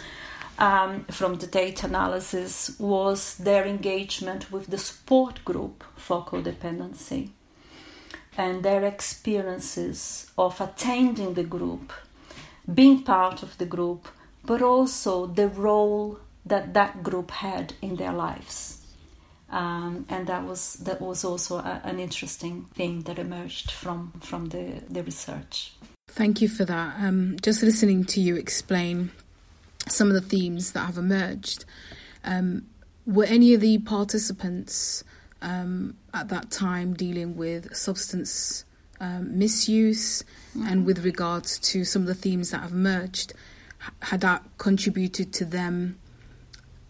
um, 0.58 1.04
from 1.10 1.36
the 1.36 1.46
data 1.46 1.86
analysis, 1.86 2.78
was 2.78 3.36
their 3.38 3.66
engagement 3.66 4.52
with 4.52 4.68
the 4.68 4.78
support 4.78 5.44
group 5.44 5.84
for 5.96 6.24
codependency 6.24 7.30
and 8.36 8.62
their 8.62 8.84
experiences 8.84 10.30
of 10.38 10.60
attending 10.60 11.34
the 11.34 11.42
group, 11.42 11.92
being 12.72 13.02
part 13.02 13.42
of 13.42 13.58
the 13.58 13.66
group, 13.66 14.06
but 14.44 14.62
also 14.62 15.26
the 15.26 15.48
role 15.48 16.20
that 16.46 16.72
that 16.74 17.02
group 17.02 17.30
had 17.32 17.74
in 17.82 17.96
their 17.96 18.12
lives 18.12 18.77
um, 19.50 20.04
and 20.08 20.26
that 20.26 20.44
was 20.44 20.74
that 20.74 21.00
was 21.00 21.24
also 21.24 21.58
a, 21.58 21.80
an 21.84 21.98
interesting 21.98 22.66
thing 22.74 23.02
that 23.02 23.18
emerged 23.18 23.70
from 23.70 24.12
from 24.20 24.46
the, 24.46 24.82
the 24.88 25.02
research. 25.02 25.72
Thank 26.08 26.40
you 26.40 26.48
for 26.48 26.64
that. 26.64 26.96
Um, 26.98 27.37
just 27.42 27.62
listening 27.62 28.04
to 28.06 28.20
you 28.20 28.37
explain 28.37 29.11
some 29.87 30.08
of 30.08 30.14
the 30.14 30.20
themes 30.20 30.72
that 30.72 30.80
have 30.80 30.98
emerged, 30.98 31.64
um, 32.24 32.66
were 33.06 33.24
any 33.24 33.54
of 33.54 33.61
the 33.61 33.78
participants 33.78 35.04
um, 35.40 35.96
at 36.12 36.28
that 36.28 36.50
time 36.50 36.94
dealing 36.94 37.37
with 37.37 37.74
substance 37.74 38.64
um, 39.00 39.38
misuse, 39.38 40.24
mm-hmm. 40.56 40.66
and 40.66 40.84
with 40.84 41.04
regards 41.04 41.58
to 41.58 41.84
some 41.84 42.02
of 42.02 42.08
the 42.08 42.14
themes 42.14 42.50
that 42.50 42.61
have 42.61 42.72
emerged, 42.72 43.32
had 44.02 44.20
that 44.20 44.42
contributed 44.58 45.32
to 45.34 45.44
them? 45.44 45.98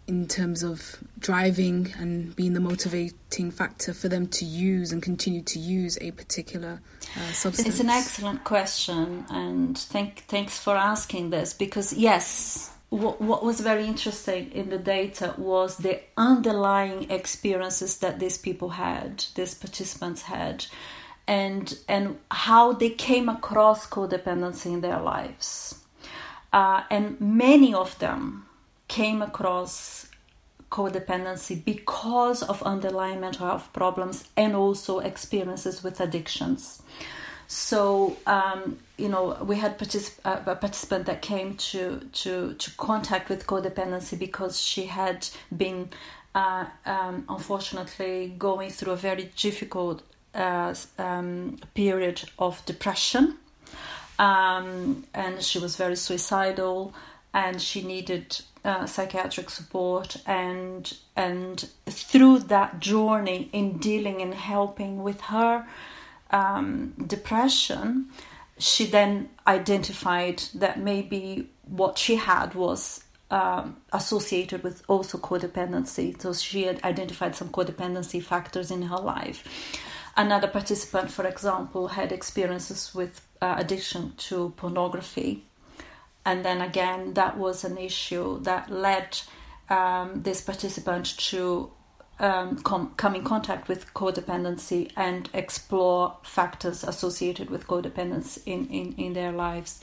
In 0.09 0.27
terms 0.27 0.63
of 0.63 0.97
driving 1.19 1.93
and 1.99 2.35
being 2.35 2.53
the 2.53 2.59
motivating 2.59 3.51
factor 3.51 3.93
for 3.93 4.09
them 4.09 4.25
to 4.25 4.43
use 4.43 4.91
and 4.91 5.03
continue 5.03 5.43
to 5.43 5.59
use 5.59 5.99
a 6.01 6.09
particular 6.11 6.81
uh, 7.15 7.31
substance? 7.31 7.67
It's 7.67 7.79
an 7.79 7.91
excellent 7.91 8.43
question, 8.43 9.23
and 9.29 9.77
thank, 9.77 10.23
thanks 10.27 10.57
for 10.57 10.75
asking 10.75 11.29
this 11.29 11.53
because, 11.53 11.93
yes, 11.93 12.71
what, 12.89 13.21
what 13.21 13.43
was 13.45 13.59
very 13.59 13.85
interesting 13.85 14.51
in 14.51 14.69
the 14.69 14.79
data 14.79 15.35
was 15.37 15.77
the 15.77 16.01
underlying 16.17 17.11
experiences 17.11 17.99
that 17.99 18.19
these 18.19 18.39
people 18.39 18.69
had, 18.69 19.25
these 19.35 19.53
participants 19.53 20.23
had. 20.23 20.65
And, 21.27 21.77
and 21.87 22.17
how 22.31 22.73
they 22.73 22.89
came 22.89 23.29
across 23.29 23.87
codependency 23.87 24.73
in 24.73 24.81
their 24.81 24.99
lives. 24.99 25.75
Uh, 26.51 26.81
and 26.89 27.21
many 27.21 27.71
of 27.75 27.99
them 27.99 28.47
came 28.89 29.21
across 29.21 29.98
codependency 30.69 31.63
because 31.63 32.43
of 32.43 32.61
underlying 32.63 33.19
mental 33.19 33.47
health 33.47 33.69
problems 33.73 34.25
and 34.37 34.55
also 34.55 34.99
experiences 34.99 35.83
with 35.83 35.99
addictions. 35.99 36.81
So, 37.47 38.15
um, 38.27 38.77
you 38.97 39.09
know, 39.09 39.35
we 39.43 39.55
had 39.55 39.79
particip- 39.79 40.19
uh, 40.23 40.41
a 40.45 40.55
participant 40.55 41.07
that 41.07 41.23
came 41.23 41.55
to, 41.55 41.99
to, 42.13 42.53
to 42.53 42.71
contact 42.77 43.27
with 43.27 43.47
codependency 43.47 44.19
because 44.19 44.61
she 44.61 44.85
had 44.85 45.27
been, 45.55 45.89
uh, 46.35 46.65
um, 46.85 47.25
unfortunately, 47.27 48.35
going 48.37 48.69
through 48.69 48.93
a 48.93 48.97
very 48.97 49.31
difficult 49.35 50.03
uh, 50.35 50.75
um, 50.99 51.57
period 51.73 52.21
of 52.37 52.63
depression. 52.67 53.35
Um, 54.19 55.05
and 55.15 55.41
she 55.41 55.57
was 55.57 55.75
very 55.75 55.95
suicidal 55.95 56.93
and 57.33 57.61
she 57.61 57.81
needed 57.81 58.39
uh, 58.65 58.85
psychiatric 58.85 59.49
support 59.49 60.17
and 60.25 60.97
and 61.15 61.69
through 61.85 62.39
that 62.39 62.79
journey 62.79 63.49
in 63.53 63.77
dealing 63.77 64.21
and 64.21 64.33
helping 64.33 65.03
with 65.03 65.21
her 65.21 65.65
um, 66.31 66.93
depression 67.07 68.09
she 68.59 68.85
then 68.85 69.29
identified 69.47 70.43
that 70.53 70.77
maybe 70.77 71.49
what 71.63 71.97
she 71.97 72.15
had 72.15 72.53
was 72.53 73.03
um, 73.31 73.77
associated 73.93 74.63
with 74.63 74.83
also 74.87 75.17
codependency. 75.17 76.19
So 76.21 76.33
she 76.33 76.63
had 76.63 76.83
identified 76.83 77.35
some 77.35 77.49
codependency 77.49 78.21
factors 78.21 78.69
in 78.69 78.83
her 78.83 78.97
life. 78.97 79.43
Another 80.17 80.47
participant 80.47 81.09
for 81.09 81.25
example 81.25 81.87
had 81.89 82.11
experiences 82.11 82.93
with 82.93 83.25
uh, 83.41 83.55
addiction 83.57 84.13
to 84.17 84.53
pornography 84.57 85.45
and 86.25 86.43
then 86.43 86.61
again 86.61 87.13
that 87.13 87.37
was 87.37 87.63
an 87.63 87.77
issue 87.77 88.39
that 88.41 88.69
led 88.69 89.19
um, 89.69 90.21
this 90.23 90.41
participant 90.41 91.17
to 91.17 91.71
um, 92.19 92.57
com- 92.57 92.93
come 92.97 93.15
in 93.15 93.23
contact 93.23 93.67
with 93.67 93.93
codependency 93.93 94.91
and 94.95 95.29
explore 95.33 96.17
factors 96.23 96.83
associated 96.83 97.49
with 97.49 97.65
codependence 97.67 98.39
in, 98.45 98.67
in, 98.67 98.93
in 98.97 99.13
their 99.13 99.31
lives. 99.31 99.79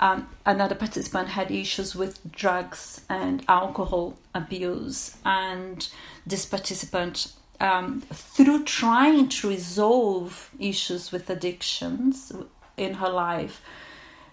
Um, 0.00 0.26
another 0.44 0.74
participant 0.74 1.28
had 1.28 1.50
issues 1.50 1.94
with 1.94 2.32
drugs 2.32 3.02
and 3.08 3.44
alcohol 3.48 4.18
abuse, 4.34 5.16
and 5.24 5.88
this 6.26 6.44
participant, 6.44 7.32
um, 7.60 8.02
through 8.12 8.64
trying 8.64 9.28
to 9.28 9.48
resolve 9.48 10.50
issues 10.58 11.12
with 11.12 11.30
addictions 11.30 12.32
in 12.76 12.94
her 12.94 13.08
life, 13.08 13.62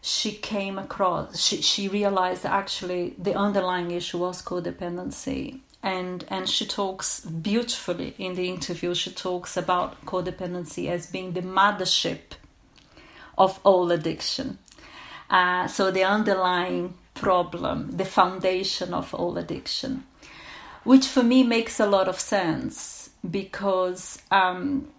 she 0.06 0.34
came 0.34 0.78
across 0.78 1.40
she, 1.40 1.62
she 1.62 1.88
realized 1.88 2.44
that 2.44 2.52
actually 2.52 3.16
the 3.18 3.34
underlying 3.34 3.90
issue 3.90 4.18
was 4.18 4.42
codependency. 4.42 5.62
And 5.82 6.26
and 6.28 6.50
she 6.50 6.66
talks 6.66 7.22
beautifully 7.22 8.14
in 8.18 8.36
the 8.36 8.50
interview 8.50 8.94
she 8.96 9.12
talks 9.12 9.56
about 9.56 10.06
codependency 10.06 10.90
as 10.90 11.08
being 11.08 11.32
the 11.32 11.42
mothership 11.42 12.36
of 13.38 13.62
all 13.64 13.92
addiction. 13.92 14.58
Uh, 15.30 15.68
so 15.68 15.90
the 15.90 16.04
underlying 16.04 16.96
problem, 17.14 17.92
the 17.92 18.06
foundation 18.06 18.94
of 18.94 19.14
all 19.14 19.38
addiction, 19.38 20.04
which 20.84 21.08
for 21.08 21.24
me 21.24 21.44
makes 21.44 21.80
a 21.80 21.86
lot 21.86 22.10
of 22.10 22.20
sense 22.20 23.10
because 23.30 24.22
um, 24.32 24.90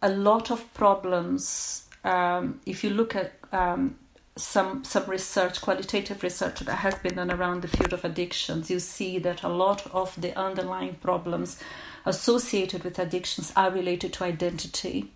a 0.00 0.08
lot 0.08 0.50
of 0.50 0.72
problems, 0.72 1.86
um, 2.04 2.60
if 2.64 2.82
you 2.82 2.90
look 2.90 3.14
at 3.14 3.32
um, 3.52 3.96
some 4.36 4.82
some 4.84 5.06
research, 5.06 5.60
qualitative 5.60 6.22
research 6.22 6.60
that 6.60 6.76
has 6.76 6.94
been 6.96 7.14
done 7.16 7.30
around 7.30 7.62
the 7.62 7.68
field 7.68 7.92
of 7.92 8.04
addictions, 8.04 8.70
you 8.70 8.80
see 8.80 9.18
that 9.20 9.42
a 9.42 9.48
lot 9.48 9.86
of 9.92 10.20
the 10.20 10.36
underlying 10.38 10.94
problems 10.96 11.58
associated 12.04 12.82
with 12.82 12.98
addictions 12.98 13.52
are 13.54 13.70
related 13.70 14.12
to 14.14 14.24
identity 14.24 15.10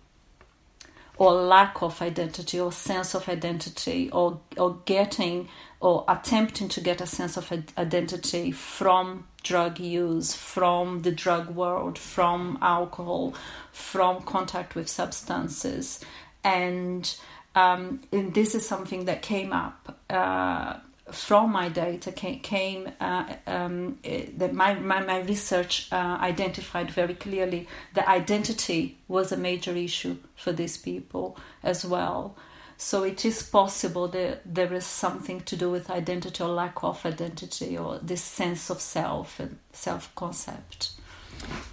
or 1.17 1.33
lack 1.33 1.81
of 1.81 2.01
identity 2.01 2.59
or 2.59 2.71
sense 2.71 3.13
of 3.13 3.27
identity 3.27 4.09
or 4.11 4.39
or 4.57 4.77
getting 4.85 5.49
or 5.81 6.05
attempting 6.07 6.69
to 6.69 6.81
get 6.81 7.01
a 7.01 7.05
sense 7.05 7.35
of 7.37 7.51
identity 7.77 8.51
from 8.51 9.25
drug 9.43 9.79
use, 9.79 10.33
from 10.33 11.01
the 11.01 11.11
drug 11.11 11.49
world, 11.49 11.97
from 11.97 12.57
alcohol, 12.61 13.33
from 13.71 14.21
contact 14.23 14.75
with 14.75 14.89
substances, 14.89 16.03
and 16.43 17.17
um, 17.55 18.01
and 18.11 18.33
this 18.33 18.55
is 18.55 18.67
something 18.67 19.05
that 19.05 19.21
came 19.21 19.51
up 19.53 19.99
uh, 20.09 20.75
from 21.11 21.51
my 21.51 21.69
data 21.69 22.11
came, 22.11 22.39
came 22.39 22.91
uh, 22.99 23.33
um, 23.47 23.97
that 24.37 24.53
my, 24.53 24.73
my, 24.75 25.01
my 25.01 25.19
research 25.21 25.87
uh, 25.91 26.17
identified 26.21 26.91
very 26.91 27.15
clearly 27.15 27.67
that 27.93 28.07
identity 28.07 28.97
was 29.07 29.31
a 29.31 29.37
major 29.37 29.75
issue 29.75 30.17
for 30.35 30.51
these 30.51 30.77
people 30.77 31.37
as 31.63 31.85
well. 31.85 32.35
So 32.77 33.03
it 33.03 33.25
is 33.25 33.43
possible 33.43 34.07
that 34.09 34.41
there 34.45 34.73
is 34.73 34.85
something 34.85 35.41
to 35.41 35.55
do 35.57 35.69
with 35.69 35.89
identity 35.89 36.41
or 36.43 36.49
lack 36.49 36.83
of 36.83 37.05
identity 37.05 37.77
or 37.77 37.99
this 38.01 38.23
sense 38.23 38.69
of 38.69 38.79
self 38.79 39.39
and 39.39 39.57
self 39.73 40.13
concept. 40.15 40.91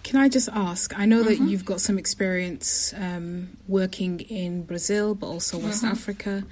Can 0.03 0.21
I 0.21 0.29
just 0.29 0.49
ask? 0.53 0.97
I 0.99 1.05
know 1.05 1.25
mm-hmm. 1.25 1.45
that 1.45 1.51
you've 1.51 1.65
got 1.65 1.81
some 1.81 1.99
experience 1.99 2.95
um, 2.97 3.57
working 3.67 4.21
in 4.21 4.63
Brazil, 4.63 5.15
but 5.15 5.27
also 5.27 5.59
West 5.59 5.83
mm-hmm. 5.83 5.93
Africa. 5.93 6.45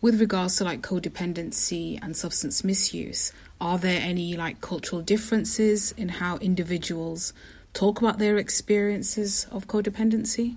With 0.00 0.20
regards 0.20 0.56
to 0.56 0.64
like 0.64 0.80
codependency 0.80 1.98
and 2.00 2.16
substance 2.16 2.64
misuse, 2.64 3.32
are 3.60 3.78
there 3.78 4.00
any 4.00 4.36
like 4.36 4.60
cultural 4.60 5.02
differences 5.02 5.92
in 5.92 6.08
how 6.08 6.38
individuals 6.38 7.34
talk 7.74 8.00
about 8.00 8.18
their 8.18 8.38
experiences 8.38 9.46
of 9.50 9.66
codependency? 9.66 10.56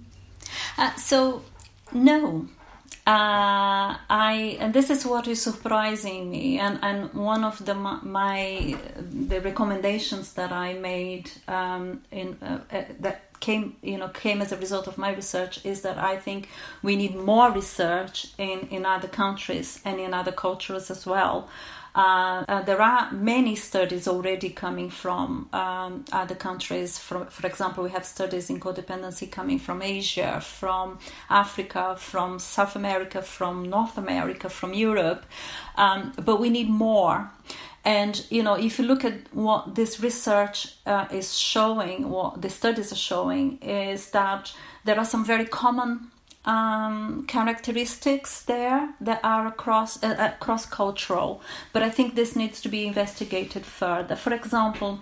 Uh, 0.77 0.93
so, 0.95 1.43
no, 1.91 2.47
uh, 3.05 3.97
I 4.09 4.57
and 4.61 4.73
this 4.73 4.89
is 4.89 5.05
what 5.05 5.27
is 5.27 5.41
surprising 5.41 6.31
me, 6.31 6.57
and 6.57 6.79
and 6.81 7.13
one 7.13 7.43
of 7.43 7.65
the 7.65 7.73
my 7.73 8.77
the 8.95 9.41
recommendations 9.41 10.33
that 10.33 10.53
I 10.53 10.73
made 10.73 11.29
um, 11.49 12.01
in 12.11 12.37
uh, 12.41 12.59
uh, 12.71 12.83
that 13.01 13.39
came 13.41 13.75
you 13.81 13.97
know 13.97 14.07
came 14.07 14.41
as 14.41 14.53
a 14.53 14.57
result 14.57 14.87
of 14.87 14.97
my 14.97 15.13
research 15.13 15.65
is 15.65 15.81
that 15.81 15.97
I 15.97 16.15
think 16.15 16.47
we 16.81 16.95
need 16.95 17.13
more 17.13 17.51
research 17.51 18.27
in 18.37 18.69
in 18.71 18.85
other 18.85 19.09
countries 19.09 19.81
and 19.83 19.99
in 19.99 20.13
other 20.13 20.31
cultures 20.31 20.89
as 20.89 21.05
well 21.05 21.49
there 21.95 22.81
are 22.81 23.11
many 23.11 23.55
studies 23.55 24.07
already 24.07 24.49
coming 24.49 24.89
from 24.89 25.49
um, 25.53 26.05
other 26.11 26.35
countries. 26.35 26.97
For, 26.97 27.25
for 27.25 27.45
example, 27.45 27.83
we 27.83 27.91
have 27.91 28.05
studies 28.05 28.49
in 28.49 28.59
codependency 28.59 29.31
coming 29.31 29.59
from 29.59 29.81
Asia, 29.81 30.41
from 30.41 30.99
Africa, 31.29 31.95
from 31.97 32.39
South 32.39 32.75
America, 32.75 33.21
from 33.21 33.69
North 33.69 33.97
America, 33.97 34.49
from 34.49 34.73
Europe. 34.73 35.25
Um, 35.75 36.13
but 36.23 36.39
we 36.39 36.49
need 36.49 36.69
more. 36.69 37.29
And 37.85 38.25
you 38.29 38.43
know, 38.43 38.53
if 38.55 38.79
you 38.79 38.85
look 38.85 39.03
at 39.03 39.33
what 39.33 39.75
this 39.75 39.99
research 39.99 40.75
uh, 40.85 41.07
is 41.11 41.37
showing, 41.37 42.09
what 42.09 42.41
the 42.41 42.49
studies 42.49 42.91
are 42.93 43.03
showing, 43.11 43.57
is 43.57 44.11
that 44.11 44.53
there 44.85 44.97
are 44.97 45.05
some 45.05 45.25
very 45.25 45.45
common 45.45 46.11
um, 46.45 47.25
characteristics 47.27 48.41
there 48.41 48.89
that 48.99 49.19
are 49.23 49.47
across 49.47 50.01
uh, 50.03 50.07
uh, 50.07 50.31
cross 50.39 50.65
cultural, 50.65 51.41
but 51.71 51.83
I 51.83 51.89
think 51.89 52.15
this 52.15 52.35
needs 52.35 52.61
to 52.61 52.69
be 52.69 52.85
investigated 52.85 53.65
further. 53.65 54.15
For 54.15 54.33
example. 54.33 55.01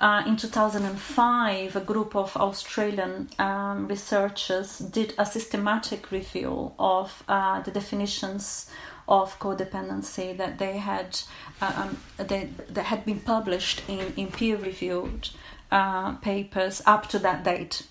Uh, 0.00 0.24
in 0.26 0.36
2005, 0.36 1.76
a 1.76 1.80
group 1.80 2.16
of 2.16 2.36
Australian 2.36 3.28
um, 3.38 3.86
researchers 3.86 4.78
did 4.78 5.14
a 5.16 5.24
systematic 5.24 6.10
review 6.10 6.72
of 6.76 7.22
uh, 7.28 7.62
the 7.62 7.70
definitions 7.70 8.68
of 9.08 9.38
codependency 9.38 10.36
that 10.36 10.58
they 10.58 10.78
had 10.78 11.20
uh, 11.60 11.72
um, 11.76 11.98
they, 12.16 12.48
that 12.68 12.86
had 12.86 13.04
been 13.04 13.20
published 13.20 13.82
in, 13.88 14.12
in 14.16 14.26
peer-reviewed 14.28 15.28
uh, 15.70 16.14
papers 16.16 16.82
up 16.86 17.08
to 17.08 17.18
that 17.18 17.44
date 17.44 17.86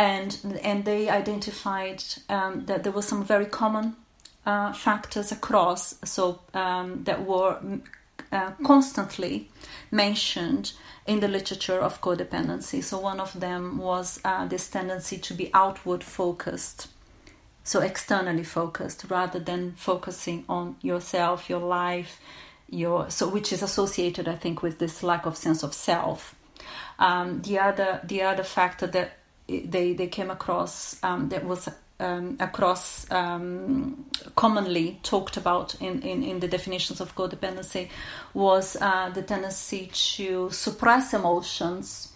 and 0.00 0.58
and 0.62 0.86
they 0.86 1.10
identified 1.10 2.02
um, 2.30 2.64
that 2.64 2.82
there 2.84 2.92
were 2.92 3.02
some 3.02 3.22
very 3.22 3.44
common 3.44 3.96
uh, 4.46 4.72
factors 4.72 5.30
across, 5.30 5.94
so 6.04 6.40
um, 6.54 7.04
that 7.04 7.26
were 7.26 7.58
uh, 8.32 8.52
constantly 8.64 9.50
mentioned 9.90 10.72
in 11.06 11.20
the 11.20 11.28
literature 11.28 11.78
of 11.78 12.00
codependency. 12.00 12.82
So 12.82 12.98
one 12.98 13.20
of 13.20 13.38
them 13.38 13.76
was 13.76 14.20
uh, 14.24 14.46
this 14.46 14.70
tendency 14.70 15.18
to 15.18 15.34
be 15.34 15.50
outward 15.52 16.02
focused, 16.02 16.88
so 17.62 17.80
externally 17.80 18.44
focused, 18.44 19.04
rather 19.10 19.38
than 19.38 19.72
focusing 19.76 20.44
on 20.48 20.76
yourself, 20.80 21.50
your 21.50 21.60
life, 21.60 22.18
your 22.70 23.10
so 23.10 23.28
which 23.28 23.52
is 23.52 23.62
associated, 23.62 24.28
I 24.28 24.36
think, 24.36 24.62
with 24.62 24.78
this 24.78 25.02
lack 25.02 25.26
of 25.26 25.36
sense 25.36 25.62
of 25.62 25.74
self. 25.74 26.34
Um, 26.98 27.42
the 27.42 27.58
other 27.58 28.00
the 28.02 28.22
other 28.22 28.44
factor 28.44 28.86
that 28.86 29.19
they 29.58 29.92
they 29.92 30.06
came 30.06 30.30
across 30.30 31.02
um, 31.02 31.28
that 31.28 31.44
was 31.44 31.68
um, 32.00 32.36
across 32.40 33.10
um, 33.10 34.06
commonly 34.34 34.98
talked 35.02 35.36
about 35.36 35.74
in, 35.82 36.00
in, 36.02 36.22
in, 36.22 36.40
the 36.40 36.48
definitions 36.48 37.00
of 37.00 37.14
codependency 37.14 37.88
was 38.32 38.76
uh, 38.80 39.10
the 39.10 39.22
tendency 39.22 39.90
to 39.92 40.50
suppress 40.50 41.12
emotions 41.12 42.12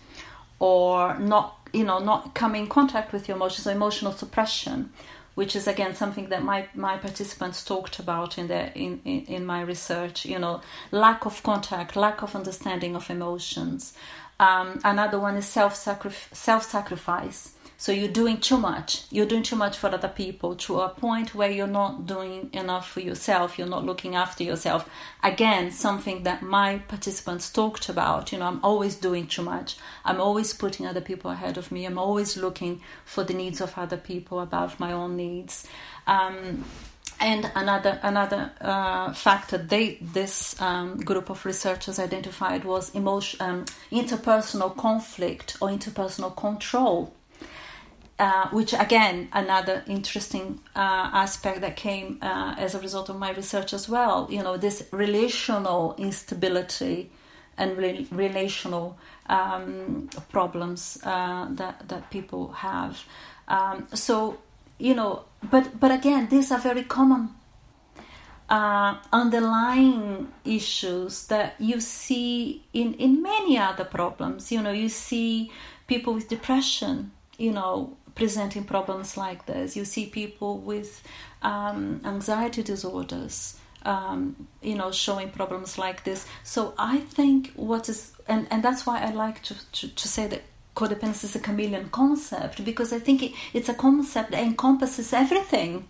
or 0.58 1.18
not 1.18 1.58
you 1.72 1.84
know 1.84 1.98
not 1.98 2.34
come 2.34 2.54
in 2.54 2.66
contact 2.66 3.12
with 3.12 3.28
your 3.28 3.36
emotions 3.36 3.66
or 3.66 3.72
emotional 3.72 4.12
suppression 4.12 4.90
which 5.34 5.56
is 5.56 5.66
again 5.66 5.94
something 5.94 6.28
that 6.28 6.42
my, 6.42 6.66
my 6.74 6.96
participants 6.96 7.64
talked 7.64 7.98
about 7.98 8.38
in 8.38 8.46
the 8.46 8.72
in, 8.78 9.00
in, 9.04 9.24
in 9.26 9.46
my 9.46 9.60
research 9.60 10.24
you 10.24 10.38
know 10.38 10.60
lack 10.92 11.26
of 11.26 11.42
contact 11.42 11.96
lack 11.96 12.22
of 12.22 12.34
understanding 12.34 12.96
of 12.96 13.10
emotions 13.10 13.92
um, 14.40 14.80
another 14.84 15.18
one 15.18 15.36
is 15.36 15.46
self 15.46 15.76
sacrifice. 15.76 17.54
So 17.76 17.92
you're 17.92 18.08
doing 18.08 18.38
too 18.38 18.56
much. 18.56 19.04
You're 19.10 19.26
doing 19.26 19.42
too 19.42 19.56
much 19.56 19.76
for 19.76 19.88
other 19.88 20.08
people 20.08 20.54
to 20.56 20.80
a 20.80 20.88
point 20.88 21.34
where 21.34 21.50
you're 21.50 21.66
not 21.66 22.06
doing 22.06 22.48
enough 22.52 22.88
for 22.88 23.00
yourself. 23.00 23.58
You're 23.58 23.66
not 23.66 23.84
looking 23.84 24.14
after 24.14 24.44
yourself. 24.44 24.88
Again, 25.22 25.70
something 25.70 26.22
that 26.22 26.42
my 26.42 26.78
participants 26.88 27.50
talked 27.50 27.88
about. 27.88 28.32
You 28.32 28.38
know, 28.38 28.46
I'm 28.46 28.64
always 28.64 28.94
doing 28.94 29.26
too 29.26 29.42
much. 29.42 29.76
I'm 30.04 30.20
always 30.20 30.52
putting 30.54 30.86
other 30.86 31.00
people 31.00 31.32
ahead 31.32 31.58
of 31.58 31.72
me. 31.72 31.84
I'm 31.84 31.98
always 31.98 32.36
looking 32.36 32.80
for 33.04 33.24
the 33.24 33.34
needs 33.34 33.60
of 33.60 33.76
other 33.76 33.98
people 33.98 34.40
above 34.40 34.78
my 34.80 34.92
own 34.92 35.16
needs. 35.16 35.66
Um, 36.06 36.64
and 37.20 37.50
another 37.54 37.98
another 38.02 38.52
uh, 38.60 39.12
factor 39.12 39.58
they 39.58 39.98
this 40.00 40.60
um, 40.60 40.96
group 40.98 41.30
of 41.30 41.44
researchers 41.44 41.98
identified 41.98 42.64
was 42.64 42.94
emotion, 42.94 43.40
um, 43.40 43.64
interpersonal 43.90 44.76
conflict 44.76 45.56
or 45.60 45.68
interpersonal 45.68 46.36
control, 46.36 47.14
uh, 48.18 48.48
which 48.50 48.72
again 48.74 49.28
another 49.32 49.84
interesting 49.86 50.60
uh, 50.74 51.10
aspect 51.12 51.60
that 51.60 51.76
came 51.76 52.18
uh, 52.22 52.54
as 52.58 52.74
a 52.74 52.80
result 52.80 53.08
of 53.08 53.18
my 53.18 53.30
research 53.32 53.72
as 53.72 53.88
well. 53.88 54.26
You 54.30 54.42
know 54.42 54.56
this 54.56 54.86
relational 54.90 55.94
instability 55.98 57.10
and 57.56 57.76
re- 57.76 58.06
relational 58.10 58.98
um, 59.26 60.08
problems 60.30 60.98
uh, 61.04 61.46
that 61.50 61.88
that 61.88 62.10
people 62.10 62.52
have. 62.52 63.04
Um, 63.46 63.86
so 63.92 64.38
you 64.78 64.94
know, 64.94 65.24
but 65.50 65.78
but 65.78 65.90
again, 65.90 66.28
these 66.28 66.50
are 66.52 66.58
very 66.58 66.84
common 66.84 67.30
uh, 68.48 68.98
underlying 69.12 70.28
issues 70.44 71.26
that 71.28 71.54
you 71.58 71.80
see 71.80 72.62
in 72.72 72.94
in 72.94 73.22
many 73.22 73.58
other 73.58 73.84
problems. 73.84 74.52
You 74.52 74.62
know, 74.62 74.72
you 74.72 74.88
see 74.88 75.50
people 75.86 76.14
with 76.14 76.28
depression, 76.28 77.12
you 77.38 77.52
know, 77.52 77.96
presenting 78.14 78.64
problems 78.64 79.16
like 79.16 79.46
this. 79.46 79.76
You 79.76 79.84
see 79.84 80.06
people 80.06 80.58
with 80.58 81.02
um, 81.42 82.00
anxiety 82.04 82.62
disorders. 82.62 83.58
Um, 83.86 84.48
you 84.62 84.76
know, 84.76 84.90
showing 84.92 85.28
problems 85.28 85.76
like 85.76 86.04
this. 86.04 86.26
So 86.42 86.72
I 86.78 87.00
think 87.00 87.52
what 87.54 87.90
is, 87.90 88.12
and, 88.26 88.46
and 88.50 88.62
that's 88.62 88.86
why 88.86 89.02
I 89.02 89.10
like 89.10 89.42
to, 89.42 89.54
to, 89.72 89.94
to 89.94 90.08
say 90.08 90.26
that 90.26 90.40
codependency 90.74 91.24
is 91.24 91.36
a 91.36 91.40
chameleon 91.40 91.88
concept 91.90 92.64
because 92.64 92.92
I 92.92 92.98
think 92.98 93.22
it, 93.22 93.32
it's 93.52 93.68
a 93.68 93.74
concept 93.74 94.32
that 94.32 94.42
encompasses 94.42 95.12
everything. 95.12 95.88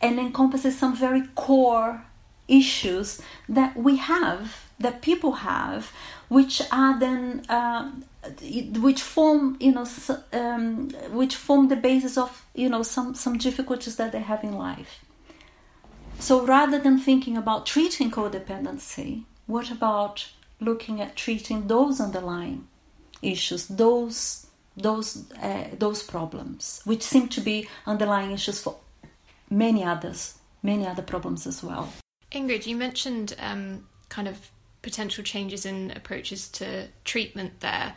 and 0.00 0.18
encompasses 0.18 0.78
some 0.78 0.96
very 0.96 1.26
core 1.34 2.02
issues 2.48 3.20
that 3.48 3.76
we 3.76 3.96
have, 3.96 4.64
that 4.78 5.02
people 5.02 5.32
have, 5.32 5.92
which 6.28 6.62
are 6.72 6.98
then 6.98 7.42
uh, 7.48 7.90
which 8.80 9.02
form 9.02 9.56
you 9.60 9.72
know 9.72 9.86
um, 10.32 10.90
which 11.10 11.36
form 11.36 11.68
the 11.68 11.76
basis 11.76 12.16
of 12.18 12.44
you 12.54 12.68
know 12.68 12.82
some 12.82 13.14
some 13.14 13.38
difficulties 13.38 13.96
that 13.96 14.12
they 14.12 14.20
have 14.20 14.42
in 14.42 14.52
life. 14.56 15.04
So 16.18 16.44
rather 16.44 16.78
than 16.78 16.98
thinking 16.98 17.36
about 17.36 17.66
treating 17.66 18.10
codependency, 18.10 19.24
what 19.46 19.70
about 19.70 20.28
looking 20.60 21.00
at 21.00 21.16
treating 21.16 21.66
those 21.66 22.00
underlying 22.00 22.66
issues, 23.22 23.66
those 23.66 24.46
those 24.76 25.30
uh, 25.42 25.64
those 25.78 26.02
problems, 26.02 26.80
which 26.84 27.02
seem 27.02 27.28
to 27.28 27.40
be 27.40 27.68
underlying 27.86 28.30
issues 28.30 28.60
for 28.60 28.76
many 29.50 29.84
others, 29.84 30.38
many 30.62 30.86
other 30.86 31.02
problems 31.02 31.46
as 31.46 31.62
well. 31.62 31.92
Ingrid, 32.32 32.66
you 32.66 32.76
mentioned 32.76 33.34
um, 33.40 33.86
kind 34.08 34.28
of 34.28 34.50
potential 34.82 35.24
changes 35.24 35.66
in 35.66 35.90
approaches 35.90 36.48
to 36.48 36.88
treatment 37.04 37.60
there. 37.60 37.94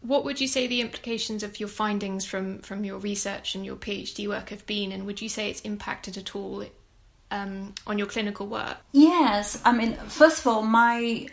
What 0.00 0.24
would 0.24 0.40
you 0.40 0.46
say 0.46 0.66
the 0.66 0.80
implications 0.80 1.42
of 1.42 1.58
your 1.58 1.68
findings 1.68 2.24
from, 2.24 2.60
from 2.60 2.84
your 2.84 2.98
research 2.98 3.56
and 3.56 3.66
your 3.66 3.76
PhD 3.76 4.28
work 4.28 4.50
have 4.50 4.64
been, 4.64 4.92
and 4.92 5.04
would 5.06 5.20
you 5.20 5.28
say 5.28 5.50
it's 5.50 5.60
impacted 5.62 6.16
at 6.16 6.36
all 6.36 6.64
um, 7.32 7.74
on 7.86 7.98
your 7.98 8.06
clinical 8.06 8.46
work? 8.46 8.78
Yes, 8.92 9.60
I 9.64 9.72
mean, 9.72 9.96
first 10.06 10.40
of 10.40 10.46
all, 10.46 10.62
my 10.62 11.28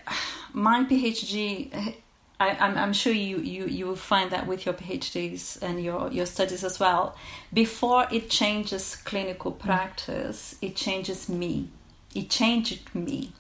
my 0.52 0.84
PhD. 0.84 1.96
I, 2.40 2.50
am 2.66 2.78
I'm 2.78 2.94
sure 2.94 3.14
you, 3.14 3.38
you, 3.38 3.66
you 3.66 3.86
will 3.88 3.96
find 3.96 4.32
that 4.32 4.46
with 4.46 4.66
your 4.66 4.76
PhDs 4.76 5.62
and 5.62 5.84
your, 5.84 6.12
your 6.12 6.26
studies 6.26 6.64
as 6.64 6.80
well. 6.80 7.16
Before 7.54 8.08
it 8.12 8.30
changes 8.30 8.98
clinical 8.98 9.52
practice, 9.52 10.56
it 10.62 10.76
changes 10.76 11.30
me. 11.30 11.70
It 12.14 12.30
changed 12.30 12.94
me 12.94 13.32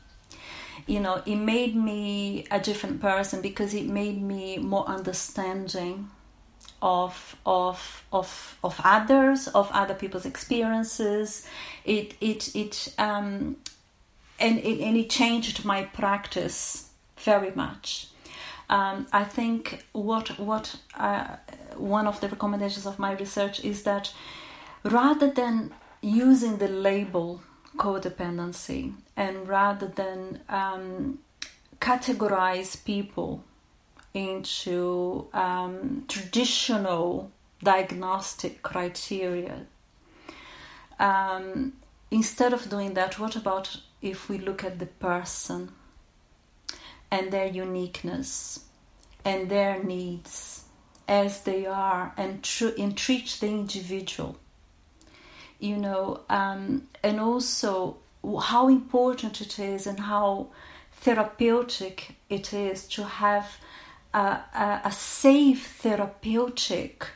you 0.87 0.99
know 0.99 1.21
it 1.25 1.35
made 1.35 1.75
me 1.75 2.45
a 2.51 2.59
different 2.59 3.01
person 3.01 3.41
because 3.41 3.73
it 3.73 3.85
made 3.85 4.21
me 4.21 4.57
more 4.57 4.87
understanding 4.87 6.09
of 6.81 7.35
of 7.45 8.03
of 8.11 8.57
of 8.63 8.79
others 8.83 9.47
of 9.49 9.69
other 9.71 9.93
people's 9.93 10.25
experiences 10.25 11.47
it 11.85 12.13
it 12.21 12.55
it 12.55 12.93
um 12.97 13.55
and 14.39 14.59
it, 14.59 14.81
and 14.81 14.97
it 14.97 15.09
changed 15.09 15.63
my 15.63 15.83
practice 15.83 16.89
very 17.17 17.51
much 17.55 18.07
um, 18.69 19.07
I 19.11 19.23
think 19.23 19.85
what 19.91 20.39
what 20.39 20.75
uh, 20.97 21.37
one 21.77 22.07
of 22.07 22.19
the 22.21 22.29
recommendations 22.29 22.85
of 22.85 22.97
my 22.97 23.13
research 23.13 23.63
is 23.63 23.83
that 23.83 24.13
rather 24.83 25.29
than 25.29 25.73
using 26.01 26.57
the 26.57 26.67
label 26.67 27.41
codependency 27.77 28.93
and 29.17 29.47
rather 29.47 29.87
than 29.87 30.39
um, 30.49 31.19
categorize 31.79 32.83
people 32.83 33.43
into 34.13 35.27
um, 35.33 36.05
traditional 36.07 37.31
diagnostic 37.61 38.61
criteria. 38.61 39.65
Um, 40.99 41.73
instead 42.11 42.53
of 42.53 42.69
doing 42.69 42.93
that, 42.93 43.19
what 43.19 43.35
about 43.35 43.77
if 44.01 44.29
we 44.29 44.37
look 44.37 44.63
at 44.63 44.79
the 44.79 44.85
person 44.85 45.71
and 47.15 47.31
their 47.31 47.47
uniqueness 47.47 48.65
and 49.23 49.49
their 49.49 49.81
needs 49.81 50.65
as 51.07 51.43
they 51.43 51.65
are 51.65 52.13
and, 52.17 52.43
tr- 52.43 52.77
and 52.77 52.97
treat 52.97 53.37
the 53.39 53.47
individual? 53.47 54.37
You 55.59 55.77
know, 55.77 56.21
um, 56.29 56.87
and 57.01 57.19
also 57.19 57.97
how 58.43 58.67
important 58.67 59.39
it 59.39 59.57
is 59.59 59.87
and 59.87 59.99
how 59.99 60.49
therapeutic 60.91 62.15
it 62.29 62.53
is 62.53 62.87
to 62.89 63.03
have 63.03 63.47
a, 64.13 64.39
a, 64.65 64.81
a 64.85 64.91
safe 64.91 65.67
therapeutic, 65.83 67.07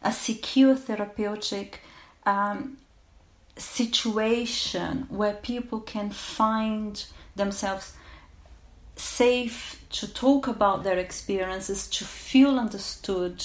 a 0.00 0.12
secure 0.12 0.76
therapeutic 0.76 1.80
um, 2.24 2.78
situation 3.56 5.06
where 5.08 5.34
people 5.34 5.80
can 5.80 6.10
find 6.10 7.06
themselves 7.34 7.94
safe 8.98 9.84
to 9.90 10.12
talk 10.12 10.46
about 10.46 10.84
their 10.84 10.98
experiences, 10.98 11.86
to 11.88 12.04
feel 12.04 12.58
understood, 12.58 13.44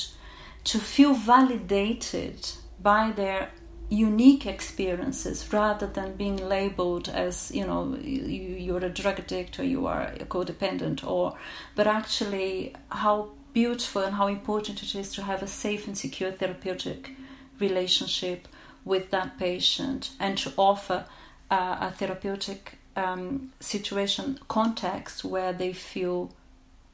to 0.66 0.80
feel 0.80 1.14
validated 1.14 2.48
by 2.82 3.12
their 3.12 3.52
unique 3.90 4.46
experiences 4.46 5.52
rather 5.54 5.86
than 5.86 6.16
being 6.16 6.38
labeled 6.38 7.10
as 7.10 7.52
you 7.54 7.66
know 7.66 7.96
you, 8.02 8.76
are 8.76 8.86
a 8.86 8.90
drug 8.90 9.20
addict 9.20 9.60
or 9.60 9.64
you 9.64 9.86
are 9.86 10.04
a 10.20 10.26
codependent 10.26 11.06
or 11.06 11.38
but 11.76 11.86
actually 11.86 12.74
how 12.90 13.30
beautiful 13.54 14.02
and 14.02 14.16
how 14.16 14.28
important 14.28 14.82
it 14.82 14.96
is 14.96 15.12
to 15.14 15.22
have 15.22 15.44
a 15.44 15.48
safe 15.48 15.86
and 15.86 15.98
secure 15.98 16.32
therapeutic 16.32 17.12
relationship 17.60 18.48
with 18.84 19.12
that 19.12 19.38
patient 19.38 20.10
and 20.20 20.38
to 20.40 20.52
offer 20.58 21.06
uh, 21.52 21.78
a 21.82 21.92
therapeutic 21.92 22.80
um, 22.96 23.52
situation 23.60 24.40
context 24.48 25.24
where 25.24 25.54
they 25.54 25.74
feel 25.74 26.32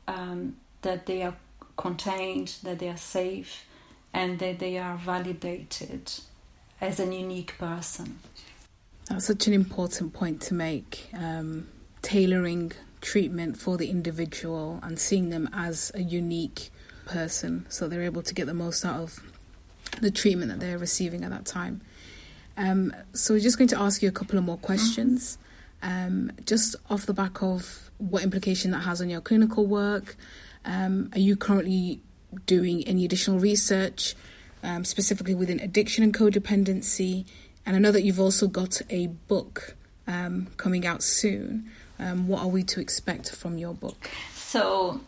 um, 0.08 0.56
that 0.82 1.06
they 1.06 1.24
are 1.24 1.36
contained 1.78 2.56
that 2.64 2.80
they 2.80 2.90
are 2.90 2.98
safe 2.98 3.66
and 4.14 4.40
that 4.40 4.60
they 4.60 4.78
are 4.78 4.98
validated 4.98 6.12
as 6.82 7.00
an 7.00 7.12
unique 7.12 7.58
person. 7.58 8.20
That's 9.10 9.26
such 9.26 9.48
an 9.48 9.54
important 9.54 10.14
point 10.14 10.42
to 10.44 10.54
make. 10.54 11.10
Um, 11.14 11.68
tailoring 12.02 12.72
treatment 13.02 13.58
for 13.58 13.78
the 13.78 13.90
individual 13.90 14.80
and 14.84 15.00
seeing 15.00 15.30
them 15.30 15.50
as 15.54 15.92
a 15.96 16.02
unique 16.02 16.70
person 17.06 17.66
so 17.70 17.88
they're 17.88 18.04
able 18.04 18.22
to 18.22 18.34
get 18.34 18.46
the 18.46 18.54
most 18.54 18.86
out 18.86 19.00
of 19.00 19.20
the 20.02 20.12
treatment 20.12 20.52
that 20.52 20.60
they're 20.60 20.78
receiving 20.78 21.24
at 21.24 21.32
that 21.32 21.46
time. 21.46 21.82
Um, 22.58 22.94
so, 23.14 23.34
we're 23.34 23.40
just 23.40 23.58
going 23.58 23.70
to 23.70 23.80
ask 23.80 24.02
you 24.02 24.10
a 24.10 24.12
couple 24.12 24.38
of 24.38 24.44
more 24.44 24.58
questions, 24.58 25.38
um, 25.82 26.32
just 26.46 26.76
off 26.89 27.06
the 27.06 27.13
back 27.13 27.42
of 27.42 27.92
what 27.98 28.24
implication 28.24 28.72
that 28.72 28.80
has 28.80 29.02
on 29.02 29.10
your 29.10 29.22
clinical 29.22 29.65
work. 29.65 30.15
Um, 30.65 31.10
are 31.13 31.20
you 31.20 31.36
currently 31.36 32.02
doing 32.46 32.88
any 32.88 33.06
additional 33.06 33.39
research? 33.39 34.15
um, 34.63 34.84
specifically 34.84 35.36
within 35.36 35.60
addiction 35.60 36.04
and 36.04 36.13
codependency. 36.13 37.26
And 37.65 37.76
I 37.76 37.80
know 37.80 37.92
that 37.92 38.04
you've 38.04 38.20
also 38.20 38.48
got 38.48 38.82
a 38.89 39.08
book 39.08 39.76
um, 40.08 40.48
coming 40.58 40.86
out 40.86 41.04
soon. 41.04 41.70
Um, 42.00 42.28
what 42.28 42.42
are 42.42 42.48
we 42.48 42.63
to 42.63 42.80
expect 42.80 43.36
from 43.36 43.58
your 43.58 43.74
book? 43.74 44.10
So, 44.34 45.02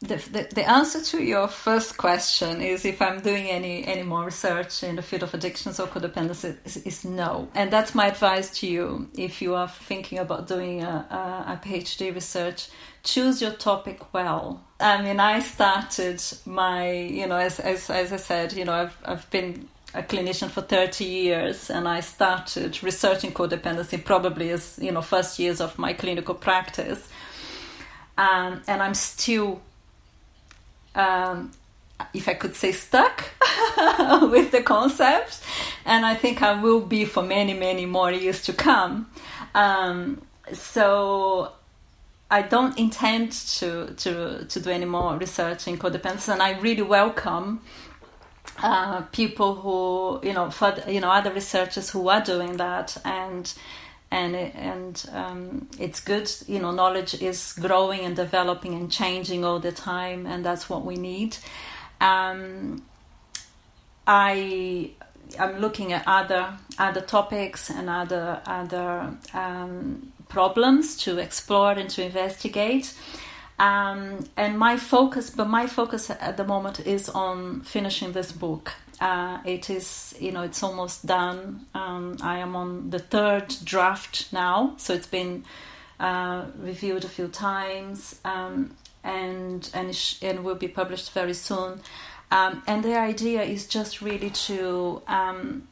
the, 0.00 0.48
the, 0.54 0.68
answer 0.68 1.02
to 1.02 1.24
your 1.24 1.48
first 1.48 1.96
question 1.96 2.62
is 2.62 2.84
if 2.84 3.02
I'm 3.02 3.20
doing 3.20 3.46
any, 3.48 3.84
any 3.84 4.04
more 4.04 4.26
research 4.26 4.84
in 4.84 4.94
the 4.94 5.02
field 5.02 5.24
of 5.24 5.34
addictions 5.34 5.80
or 5.80 5.88
codependency 5.88 6.56
is, 6.64 6.76
is 6.76 7.04
no. 7.04 7.48
And 7.52 7.72
that's 7.72 7.96
my 7.96 8.06
advice 8.06 8.56
to 8.60 8.68
you 8.68 9.08
if 9.16 9.42
you 9.42 9.56
are 9.56 9.66
thinking 9.66 10.18
about 10.20 10.46
doing 10.46 10.84
a, 10.84 11.06
a, 11.10 11.52
a 11.52 11.60
PhD 11.64 12.14
research. 12.14 12.68
Choose 13.02 13.42
your 13.42 13.50
topic 13.50 14.14
well. 14.14 14.62
I 14.78 15.02
mean, 15.02 15.18
I 15.18 15.40
started 15.40 16.22
my, 16.46 16.92
you 16.92 17.26
know, 17.26 17.36
as, 17.36 17.58
as, 17.58 17.90
as 17.90 18.12
I 18.12 18.18
said, 18.18 18.52
you 18.52 18.64
know, 18.64 18.74
I've, 18.74 18.96
I've 19.04 19.28
been 19.30 19.68
a 19.94 20.02
clinician 20.02 20.48
for 20.48 20.60
30 20.60 21.04
years 21.04 21.70
and 21.70 21.88
I 21.88 22.00
started 22.00 22.80
researching 22.84 23.32
codependency 23.32 24.04
probably 24.04 24.50
as, 24.50 24.78
you 24.80 24.92
know, 24.92 25.02
first 25.02 25.40
years 25.40 25.60
of 25.60 25.76
my 25.76 25.92
clinical 25.92 26.36
practice. 26.36 27.08
Um, 28.16 28.62
and 28.66 28.82
I'm 28.82 28.94
still 28.94 29.60
um, 30.94 31.52
if 32.14 32.28
I 32.28 32.34
could 32.34 32.54
say, 32.54 32.72
stuck 32.72 33.24
with 34.22 34.52
the 34.52 34.62
concept, 34.62 35.40
and 35.84 36.06
I 36.06 36.14
think 36.14 36.42
I 36.42 36.60
will 36.60 36.80
be 36.80 37.04
for 37.04 37.22
many, 37.22 37.54
many 37.54 37.86
more 37.86 38.10
years 38.12 38.42
to 38.44 38.52
come. 38.52 39.10
Um, 39.54 40.22
so 40.52 41.52
I 42.30 42.42
don't 42.42 42.78
intend 42.78 43.32
to, 43.32 43.94
to, 43.96 44.44
to 44.44 44.60
do 44.60 44.70
any 44.70 44.84
more 44.84 45.16
research 45.16 45.66
in 45.66 45.78
codependence, 45.78 46.32
and 46.32 46.42
I 46.42 46.58
really 46.58 46.82
welcome 46.82 47.60
uh, 48.62 49.02
people 49.12 49.54
who, 49.56 50.26
you 50.26 50.34
know, 50.34 50.50
for, 50.50 50.74
you 50.88 51.00
know, 51.00 51.10
other 51.10 51.32
researchers 51.32 51.90
who 51.90 52.08
are 52.08 52.20
doing 52.20 52.56
that, 52.56 52.96
and 53.04 53.52
and 54.10 54.34
and 54.34 55.08
um, 55.12 55.68
it's 55.78 56.00
good 56.00 56.30
you 56.46 56.58
know 56.58 56.70
knowledge 56.70 57.20
is 57.20 57.52
growing 57.54 58.00
and 58.00 58.16
developing 58.16 58.74
and 58.74 58.90
changing 58.90 59.44
all 59.44 59.58
the 59.58 59.72
time 59.72 60.26
and 60.26 60.44
that's 60.44 60.68
what 60.68 60.84
we 60.84 60.96
need. 60.96 61.36
Um, 62.00 62.82
i 64.06 64.90
i'm 65.38 65.58
looking 65.58 65.92
at 65.92 66.02
other 66.06 66.56
other 66.78 67.02
topics 67.02 67.68
and 67.68 67.90
other 67.90 68.40
other 68.46 69.14
um, 69.34 70.12
problems 70.28 70.96
to 70.96 71.18
explore 71.18 71.72
and 71.72 71.90
to 71.90 72.04
investigate. 72.04 72.94
Um, 73.58 74.24
and 74.36 74.56
my 74.56 74.76
focus 74.76 75.30
but 75.30 75.48
my 75.48 75.66
focus 75.66 76.10
at 76.10 76.36
the 76.36 76.44
moment 76.44 76.80
is 76.86 77.08
on 77.08 77.62
finishing 77.62 78.12
this 78.12 78.30
book 78.30 78.72
Uh, 79.00 79.38
it 79.44 79.70
is, 79.70 80.14
you 80.18 80.32
know, 80.32 80.42
it's 80.42 80.62
almost 80.62 81.06
done. 81.06 81.66
Um, 81.74 82.16
I 82.22 82.38
am 82.38 82.56
on 82.56 82.90
the 82.90 82.98
third 82.98 83.54
draft 83.64 84.32
now, 84.32 84.74
so 84.76 84.94
it's 84.94 85.06
been 85.06 85.44
uh, 86.00 86.46
reviewed 86.58 87.04
a 87.04 87.08
few 87.08 87.28
times, 87.28 88.20
um, 88.24 88.76
and 89.04 89.70
and 89.72 89.94
sh- 89.94 90.22
and 90.22 90.44
will 90.44 90.56
be 90.56 90.68
published 90.68 91.12
very 91.12 91.34
soon. 91.34 91.80
Um, 92.30 92.62
and 92.66 92.84
the 92.84 92.98
idea 92.98 93.42
is 93.42 93.66
just 93.66 94.02
really 94.02 94.30
to 94.30 95.02
um, 95.06 95.68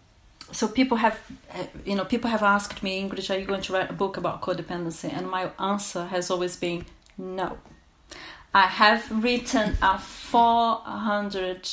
so 0.52 0.68
people 0.68 0.96
have 0.96 1.18
you 1.84 1.94
know 1.94 2.04
people 2.04 2.30
have 2.30 2.42
asked 2.42 2.82
me 2.82 3.02
Ingrid 3.02 3.28
are 3.30 3.38
you 3.38 3.46
going 3.46 3.62
to 3.62 3.72
write 3.72 3.90
a 3.90 3.92
book 3.92 4.16
about 4.16 4.42
codependency 4.42 5.12
and 5.12 5.28
my 5.28 5.50
answer 5.58 6.06
has 6.06 6.30
always 6.30 6.56
been 6.56 6.86
no 7.18 7.58
I 8.54 8.62
have 8.62 9.22
written 9.22 9.76
a 9.82 9.98
400 9.98 11.68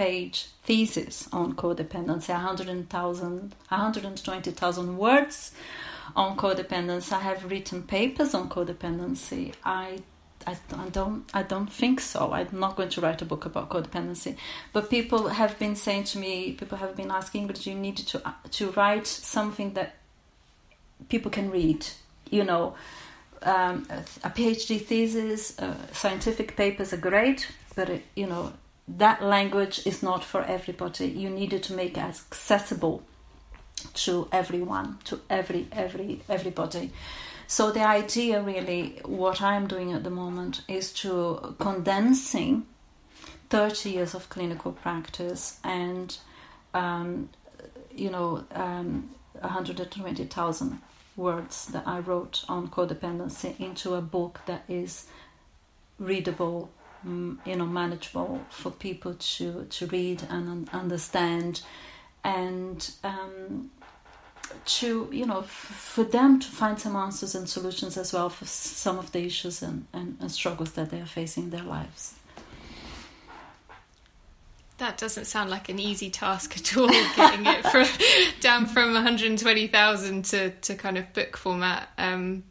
page 0.00 0.46
thesis 0.62 1.28
on 1.30 1.54
codependency 1.54 2.30
100,000 2.30 3.54
120,000 3.68 4.96
words 4.96 5.52
on 6.16 6.38
codependency 6.38 7.12
I 7.12 7.20
have 7.20 7.50
written 7.50 7.82
papers 7.82 8.32
on 8.34 8.48
codependency 8.48 9.52
I 9.62 9.98
I, 10.46 10.56
don't 10.88 11.28
I 11.34 11.42
don't 11.42 11.70
think 11.70 12.00
so. 12.00 12.32
I'm 12.32 12.48
not 12.52 12.74
going 12.74 12.88
to 12.88 13.00
write 13.02 13.20
a 13.20 13.26
book 13.26 13.44
about 13.44 13.68
codependency. 13.68 14.36
But 14.72 14.88
people 14.88 15.28
have 15.28 15.58
been 15.58 15.76
saying 15.76 16.04
to 16.12 16.18
me, 16.18 16.52
people 16.52 16.78
have 16.78 16.96
been 16.96 17.10
asking, 17.10 17.46
but 17.46 17.66
you 17.66 17.74
need 17.74 17.98
to 17.98 18.22
to 18.58 18.70
write 18.70 19.06
something 19.06 19.74
that 19.74 19.96
people 21.10 21.30
can 21.30 21.50
read. 21.50 21.86
You 22.30 22.44
know, 22.44 22.74
um, 23.42 23.86
a 24.24 24.30
PhD 24.30 24.80
thesis, 24.80 25.58
uh, 25.58 25.76
scientific 25.92 26.56
papers 26.56 26.94
are 26.94 27.02
great, 27.10 27.40
but 27.76 27.90
it, 27.90 28.02
you 28.16 28.26
know 28.26 28.52
that 28.96 29.22
language 29.22 29.86
is 29.86 30.02
not 30.02 30.24
for 30.24 30.42
everybody. 30.42 31.06
You 31.06 31.30
needed 31.30 31.62
to 31.64 31.72
make 31.72 31.96
it 31.96 32.00
accessible 32.00 33.02
to 33.94 34.28
everyone, 34.32 34.98
to 35.04 35.20
every 35.28 35.68
every 35.72 36.22
everybody. 36.28 36.92
So 37.46 37.72
the 37.72 37.82
idea, 37.82 38.40
really, 38.40 39.00
what 39.04 39.42
I'm 39.42 39.66
doing 39.66 39.92
at 39.92 40.04
the 40.04 40.10
moment 40.10 40.62
is 40.68 40.92
to 41.02 41.56
condensing 41.58 42.66
30 43.48 43.90
years 43.90 44.14
of 44.14 44.28
clinical 44.28 44.70
practice 44.70 45.58
and, 45.64 46.16
um, 46.72 47.28
you 47.92 48.08
know, 48.08 48.44
um, 48.52 49.10
120,000 49.40 50.80
words 51.16 51.66
that 51.66 51.82
I 51.86 51.98
wrote 51.98 52.44
on 52.48 52.68
codependency 52.68 53.58
into 53.58 53.94
a 53.94 54.00
book 54.00 54.40
that 54.46 54.62
is 54.68 55.06
readable, 55.98 56.70
you 57.04 57.56
know, 57.56 57.66
manageable 57.66 58.40
for 58.50 58.70
people 58.70 59.14
to 59.14 59.66
to 59.70 59.86
read 59.86 60.22
and 60.28 60.68
understand, 60.70 61.62
and 62.22 62.90
um, 63.02 63.70
to 64.64 65.08
you 65.12 65.26
know 65.26 65.42
for 65.42 66.04
them 66.04 66.38
to 66.38 66.48
find 66.48 66.78
some 66.78 66.96
answers 66.96 67.34
and 67.34 67.48
solutions 67.48 67.96
as 67.96 68.12
well 68.12 68.28
for 68.28 68.46
some 68.46 68.98
of 68.98 69.12
the 69.12 69.24
issues 69.24 69.62
and, 69.62 69.86
and, 69.92 70.16
and 70.20 70.30
struggles 70.30 70.72
that 70.72 70.90
they 70.90 71.00
are 71.00 71.06
facing 71.06 71.44
in 71.44 71.50
their 71.50 71.62
lives. 71.62 72.14
That 74.78 74.96
doesn't 74.96 75.26
sound 75.26 75.50
like 75.50 75.68
an 75.68 75.78
easy 75.78 76.08
task 76.08 76.56
at 76.56 76.76
all 76.76 76.88
getting 76.88 77.46
it 77.46 77.66
from 77.66 77.86
down 78.40 78.66
from 78.66 78.94
120,000 78.94 80.24
to 80.26 80.50
to 80.50 80.74
kind 80.74 80.98
of 80.98 81.12
book 81.12 81.36
format. 81.36 81.88
Um, 81.98 82.44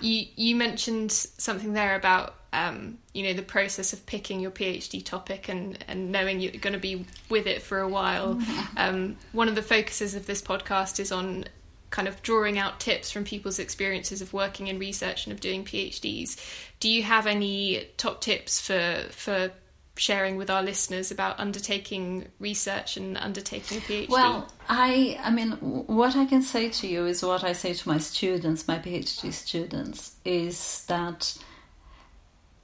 you 0.00 0.26
you 0.36 0.56
mentioned 0.56 1.12
something 1.12 1.72
there 1.72 1.94
about 1.94 2.34
um, 2.52 2.98
you 3.14 3.22
know 3.22 3.32
the 3.32 3.42
process 3.42 3.92
of 3.92 4.04
picking 4.06 4.40
your 4.40 4.50
PhD 4.50 5.04
topic 5.04 5.48
and 5.48 5.78
and 5.86 6.10
knowing 6.10 6.40
you're 6.40 6.52
going 6.52 6.72
to 6.72 6.80
be 6.80 7.06
with 7.28 7.46
it 7.46 7.62
for 7.62 7.80
a 7.80 7.88
while. 7.88 8.34
Mm-hmm. 8.34 8.78
Um, 8.78 9.16
one 9.32 9.48
of 9.48 9.54
the 9.54 9.62
focuses 9.62 10.14
of 10.14 10.26
this 10.26 10.42
podcast 10.42 10.98
is 10.98 11.12
on 11.12 11.44
kind 11.90 12.06
of 12.08 12.22
drawing 12.22 12.58
out 12.58 12.80
tips 12.80 13.10
from 13.10 13.24
people's 13.24 13.58
experiences 13.58 14.22
of 14.22 14.32
working 14.32 14.68
in 14.68 14.78
research 14.78 15.26
and 15.26 15.32
of 15.32 15.40
doing 15.40 15.64
PhDs. 15.64 16.40
Do 16.78 16.88
you 16.88 17.02
have 17.02 17.26
any 17.26 17.88
top 17.96 18.20
tips 18.20 18.60
for 18.60 19.04
for 19.10 19.52
sharing 19.96 20.36
with 20.36 20.48
our 20.48 20.62
listeners 20.62 21.10
about 21.10 21.38
undertaking 21.38 22.26
research 22.38 22.96
and 22.96 23.18
undertaking 23.18 23.78
a 23.78 23.80
PhD? 23.82 24.08
Well, 24.08 24.50
I 24.68 25.20
I 25.22 25.30
mean 25.30 25.52
what 25.52 26.16
I 26.16 26.24
can 26.24 26.42
say 26.42 26.68
to 26.70 26.86
you 26.86 27.06
is 27.06 27.22
what 27.22 27.44
I 27.44 27.52
say 27.52 27.74
to 27.74 27.88
my 27.88 27.98
students, 27.98 28.66
my 28.66 28.78
PhD 28.78 29.32
students 29.32 30.16
is 30.24 30.84
that 30.86 31.36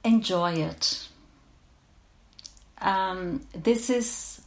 enjoy 0.03 0.53
it. 0.53 1.07
Um, 2.79 3.41
this 3.53 3.89
is 3.89 4.41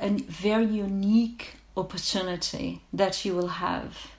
a 0.00 0.10
very 0.10 0.66
unique 0.66 1.56
opportunity 1.76 2.82
that 2.92 3.24
you 3.24 3.34
will 3.34 3.48
have, 3.48 4.10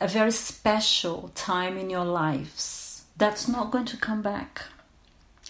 a 0.00 0.08
very 0.08 0.30
special 0.30 1.30
time 1.34 1.76
in 1.76 1.90
your 1.90 2.04
lives 2.04 3.04
that's 3.16 3.48
not 3.48 3.70
going 3.72 3.84
to 3.86 3.96
come 3.96 4.22
back. 4.22 4.62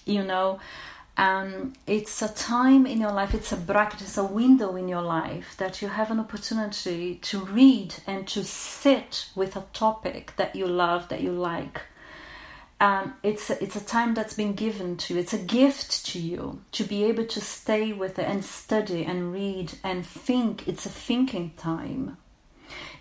You 0.07 0.25
know, 0.25 0.59
um, 1.19 1.75
it's 1.87 2.23
a 2.23 2.29
time 2.29 2.87
in 2.87 3.01
your 3.01 3.13
life, 3.13 3.35
it's 3.35 3.53
a 3.53 3.57
bracket, 3.57 4.01
it's 4.03 4.17
a 4.17 4.25
window 4.25 4.77
in 4.77 4.89
your 4.89 5.03
life 5.03 5.55
that 5.59 5.83
you 5.83 5.89
have 5.89 6.11
an 6.11 6.19
opportunity 6.21 7.17
to 7.17 7.41
read 7.41 7.97
and 8.07 8.27
to 8.29 8.45
sit 8.45 9.29
with 9.35 9.55
a 9.55 9.65
topic 9.75 10.33
that 10.37 10.57
you 10.57 10.67
love, 10.67 11.09
that 11.09 11.21
you 11.21 11.33
like 11.33 11.83
um, 12.81 13.15
it's 13.25 13.51
a, 13.51 13.63
it's 13.63 13.75
a 13.75 13.85
time 13.85 14.15
that's 14.15 14.35
been 14.35 14.55
given 14.55 14.97
to 14.99 15.15
you. 15.15 15.21
It's 15.21 15.33
a 15.33 15.39
gift 15.39 16.07
to 16.07 16.21
you 16.21 16.63
to 16.73 16.85
be 16.85 17.05
able 17.05 17.27
to 17.27 17.41
stay 17.41 17.93
with 17.93 18.19
it 18.19 18.29
and 18.29 18.45
study 18.45 19.05
and 19.05 19.33
read 19.33 19.73
and 19.83 20.07
think. 20.07 20.69
It's 20.69 20.87
a 20.87 20.91
thinking 20.91 21.53
time. 21.57 22.19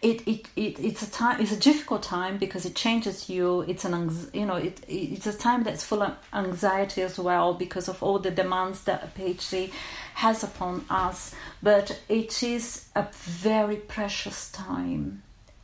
It, 0.02 0.28
it, 0.28 0.48
it 0.56 0.80
it's 0.80 1.02
a 1.02 1.12
time 1.12 1.42
it's 1.42 1.52
a 1.52 1.60
difficult 1.60 2.04
time 2.04 2.38
because 2.38 2.66
it 2.66 2.76
changes 2.76 3.30
you 3.30 3.62
it's 3.62 3.84
an 3.84 4.12
you 4.32 4.46
know 4.46 4.56
it, 4.56 4.80
it's 4.88 5.26
a 5.26 5.36
time 5.36 5.64
that's 5.64 5.84
full 5.84 6.04
of 6.04 6.16
anxiety 6.32 7.02
as 7.02 7.18
well 7.18 7.56
because 7.56 7.90
of 7.90 8.02
all 8.04 8.20
the 8.20 8.30
demands 8.30 8.84
that 8.84 9.04
a 9.04 9.20
phd 9.20 9.72
has 10.14 10.44
upon 10.44 10.86
us 10.92 11.34
but 11.64 12.00
it 12.10 12.44
is 12.44 12.86
a 12.96 13.08
very 13.12 13.78
precious 13.78 14.52
time 14.52 15.24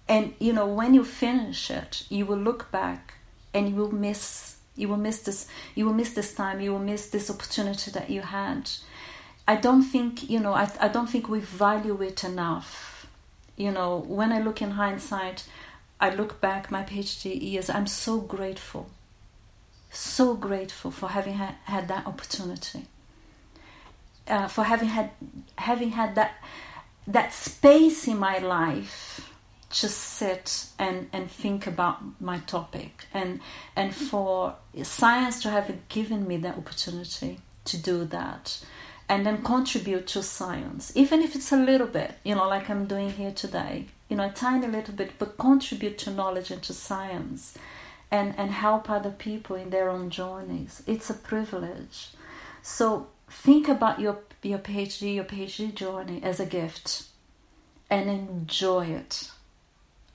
and 0.09 0.33
you 0.39 0.51
know 0.51 0.65
when 0.65 0.95
you 0.95 1.05
finish 1.05 1.69
it 1.69 2.03
you 2.09 2.25
will 2.25 2.35
look 2.35 2.71
back 2.71 3.13
and 3.53 3.69
you 3.69 3.75
will 3.75 3.93
miss 3.93 4.57
you 4.75 4.87
will 4.87 4.97
miss 4.97 5.21
this 5.21 5.47
you 5.75 5.85
will 5.85 5.93
miss 5.93 6.13
this 6.13 6.33
time 6.33 6.59
you 6.59 6.71
will 6.71 6.79
miss 6.79 7.09
this 7.09 7.29
opportunity 7.29 7.91
that 7.91 8.09
you 8.09 8.21
had. 8.21 8.69
I 9.47 9.55
don't 9.57 9.83
think 9.83 10.29
you 10.29 10.39
know 10.39 10.53
i, 10.53 10.69
I 10.79 10.87
don't 10.87 11.07
think 11.09 11.29
we 11.29 11.39
value 11.39 12.01
it 12.01 12.23
enough. 12.23 13.07
You 13.55 13.71
know 13.71 13.99
when 14.07 14.31
i 14.31 14.39
look 14.39 14.61
in 14.61 14.71
hindsight 14.71 15.45
i 15.99 16.09
look 16.09 16.41
back 16.41 16.71
my 16.71 16.83
phd 16.83 17.41
years 17.41 17.69
i'm 17.69 17.87
so 17.87 18.19
grateful. 18.19 18.89
So 19.91 20.33
grateful 20.33 20.89
for 20.89 21.09
having 21.09 21.35
ha- 21.35 21.55
had 21.65 21.87
that 21.89 22.07
opportunity. 22.07 22.85
Uh, 24.27 24.47
for 24.47 24.63
having 24.63 24.87
had 24.87 25.11
having 25.57 25.91
had 25.91 26.15
that 26.15 26.33
that 27.05 27.33
space 27.33 28.07
in 28.07 28.17
my 28.17 28.39
life 28.39 29.32
just 29.73 29.97
sit 29.97 30.67
and, 30.79 31.09
and 31.11 31.29
think 31.29 31.67
about 31.67 32.21
my 32.21 32.39
topic. 32.39 33.05
And 33.13 33.41
and 33.75 33.93
for 33.93 34.55
science 34.83 35.41
to 35.43 35.49
have 35.49 35.71
given 35.89 36.27
me 36.27 36.37
the 36.37 36.49
opportunity 36.49 37.39
to 37.65 37.77
do 37.77 38.05
that 38.05 38.63
and 39.09 39.25
then 39.25 39.43
contribute 39.43 40.07
to 40.07 40.23
science 40.23 40.91
even 40.95 41.21
if 41.21 41.35
it's 41.35 41.51
a 41.51 41.57
little 41.57 41.87
bit 41.87 42.13
you 42.23 42.33
know 42.33 42.47
like 42.47 42.69
i'm 42.69 42.85
doing 42.85 43.09
here 43.09 43.31
today 43.31 43.85
you 44.09 44.15
know 44.15 44.25
a 44.25 44.31
tiny 44.31 44.67
little 44.67 44.93
bit 44.93 45.11
but 45.19 45.37
contribute 45.37 45.97
to 45.97 46.09
knowledge 46.09 46.51
and 46.51 46.61
to 46.63 46.73
science 46.73 47.57
and 48.13 48.35
and 48.37 48.51
help 48.51 48.91
other 48.91 49.09
people 49.09 49.55
in 49.55 49.71
their 49.71 49.89
own 49.89 50.11
journeys. 50.11 50.83
It's 50.85 51.09
a 51.09 51.15
privilege. 51.15 52.11
So 52.61 53.07
think 53.27 53.67
about 53.67 53.99
your 53.99 54.19
your 54.43 54.59
phd 54.59 55.15
your 55.15 55.23
phd 55.23 55.73
journey 55.73 56.21
as 56.21 56.39
a 56.39 56.45
gift 56.45 57.05
and 57.89 58.09
enjoy 58.09 58.85
it 58.85 59.31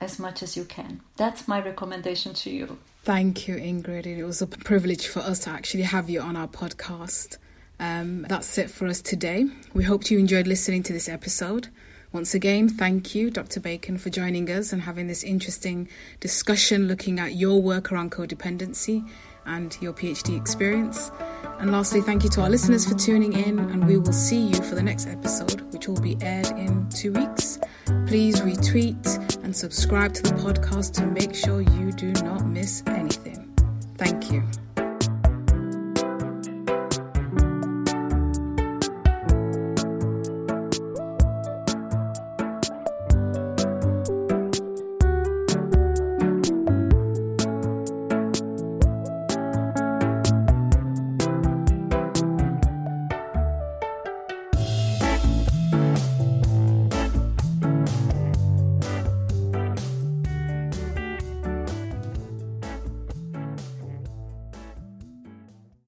as 0.09 0.19
much 0.19 0.43
as 0.43 0.57
you 0.57 0.65
can. 0.65 1.01
That's 1.17 1.47
my 1.47 1.61
recommendation 1.61 2.33
to 2.43 2.51
you. 2.51 2.79
Thank 3.05 3.47
you, 3.47 3.57
Ingrid. 3.57 4.07
It 4.07 4.25
was 4.25 4.41
a 4.41 4.47
privilege 4.47 5.07
for 5.07 5.21
us 5.21 5.39
to 5.41 5.51
actually 5.51 5.85
have 5.85 6.09
you 6.09 6.21
on 6.21 6.35
our 6.35 6.49
podcast. 6.49 7.37
Um, 7.79 8.23
that's 8.29 8.57
it 8.59 8.71
for 8.71 8.87
us 8.87 9.01
today. 9.03 9.47
We 9.75 9.85
hope 9.85 10.11
you 10.11 10.19
enjoyed 10.19 10.47
listening 10.47 10.83
to 10.85 10.93
this 10.93 11.09
episode. 11.09 11.69
Once 12.11 12.33
again, 12.35 12.71
thank 12.71 13.15
you, 13.15 13.31
Dr. 13.31 13.61
Bacon, 13.61 13.99
for 13.99 14.09
joining 14.09 14.49
us 14.51 14.73
and 14.73 14.83
having 14.83 15.09
this 15.09 15.23
interesting 15.23 15.89
discussion 16.21 16.89
looking 16.89 17.21
at 17.21 17.35
your 17.35 17.61
work 17.61 17.93
around 17.93 18.11
codependency 18.13 19.07
and 19.45 19.77
your 19.83 19.93
PhD 19.93 20.39
experience. 20.39 21.11
And 21.59 21.71
lastly, 21.71 22.01
thank 22.01 22.25
you 22.25 22.31
to 22.31 22.43
our 22.43 22.51
listeners 22.51 22.87
for 22.87 22.95
tuning 22.95 23.35
in, 23.35 23.59
and 23.59 23.87
we 23.87 23.99
will 23.99 24.13
see 24.13 24.41
you 24.41 24.63
for 24.63 24.75
the 24.75 24.83
next 24.83 25.07
episode, 25.07 25.61
which 25.73 25.87
will 25.87 26.01
be 26.01 26.17
aired 26.23 26.49
in 26.59 26.89
two 26.89 27.13
weeks. 27.13 27.59
Please 28.07 28.41
retweet 28.41 29.28
and 29.49 29.57
subscribe 29.57 30.13
to 30.13 30.23
the 30.23 30.35
podcast 30.35 30.93
to 30.93 31.07
make 31.07 31.35
sure 31.35 31.63
you 31.63 31.91
do 31.93 32.13
not 32.23 32.45
miss 32.45 32.83
anything. 32.87 33.51
Thank 33.97 34.31
you. 34.31 34.43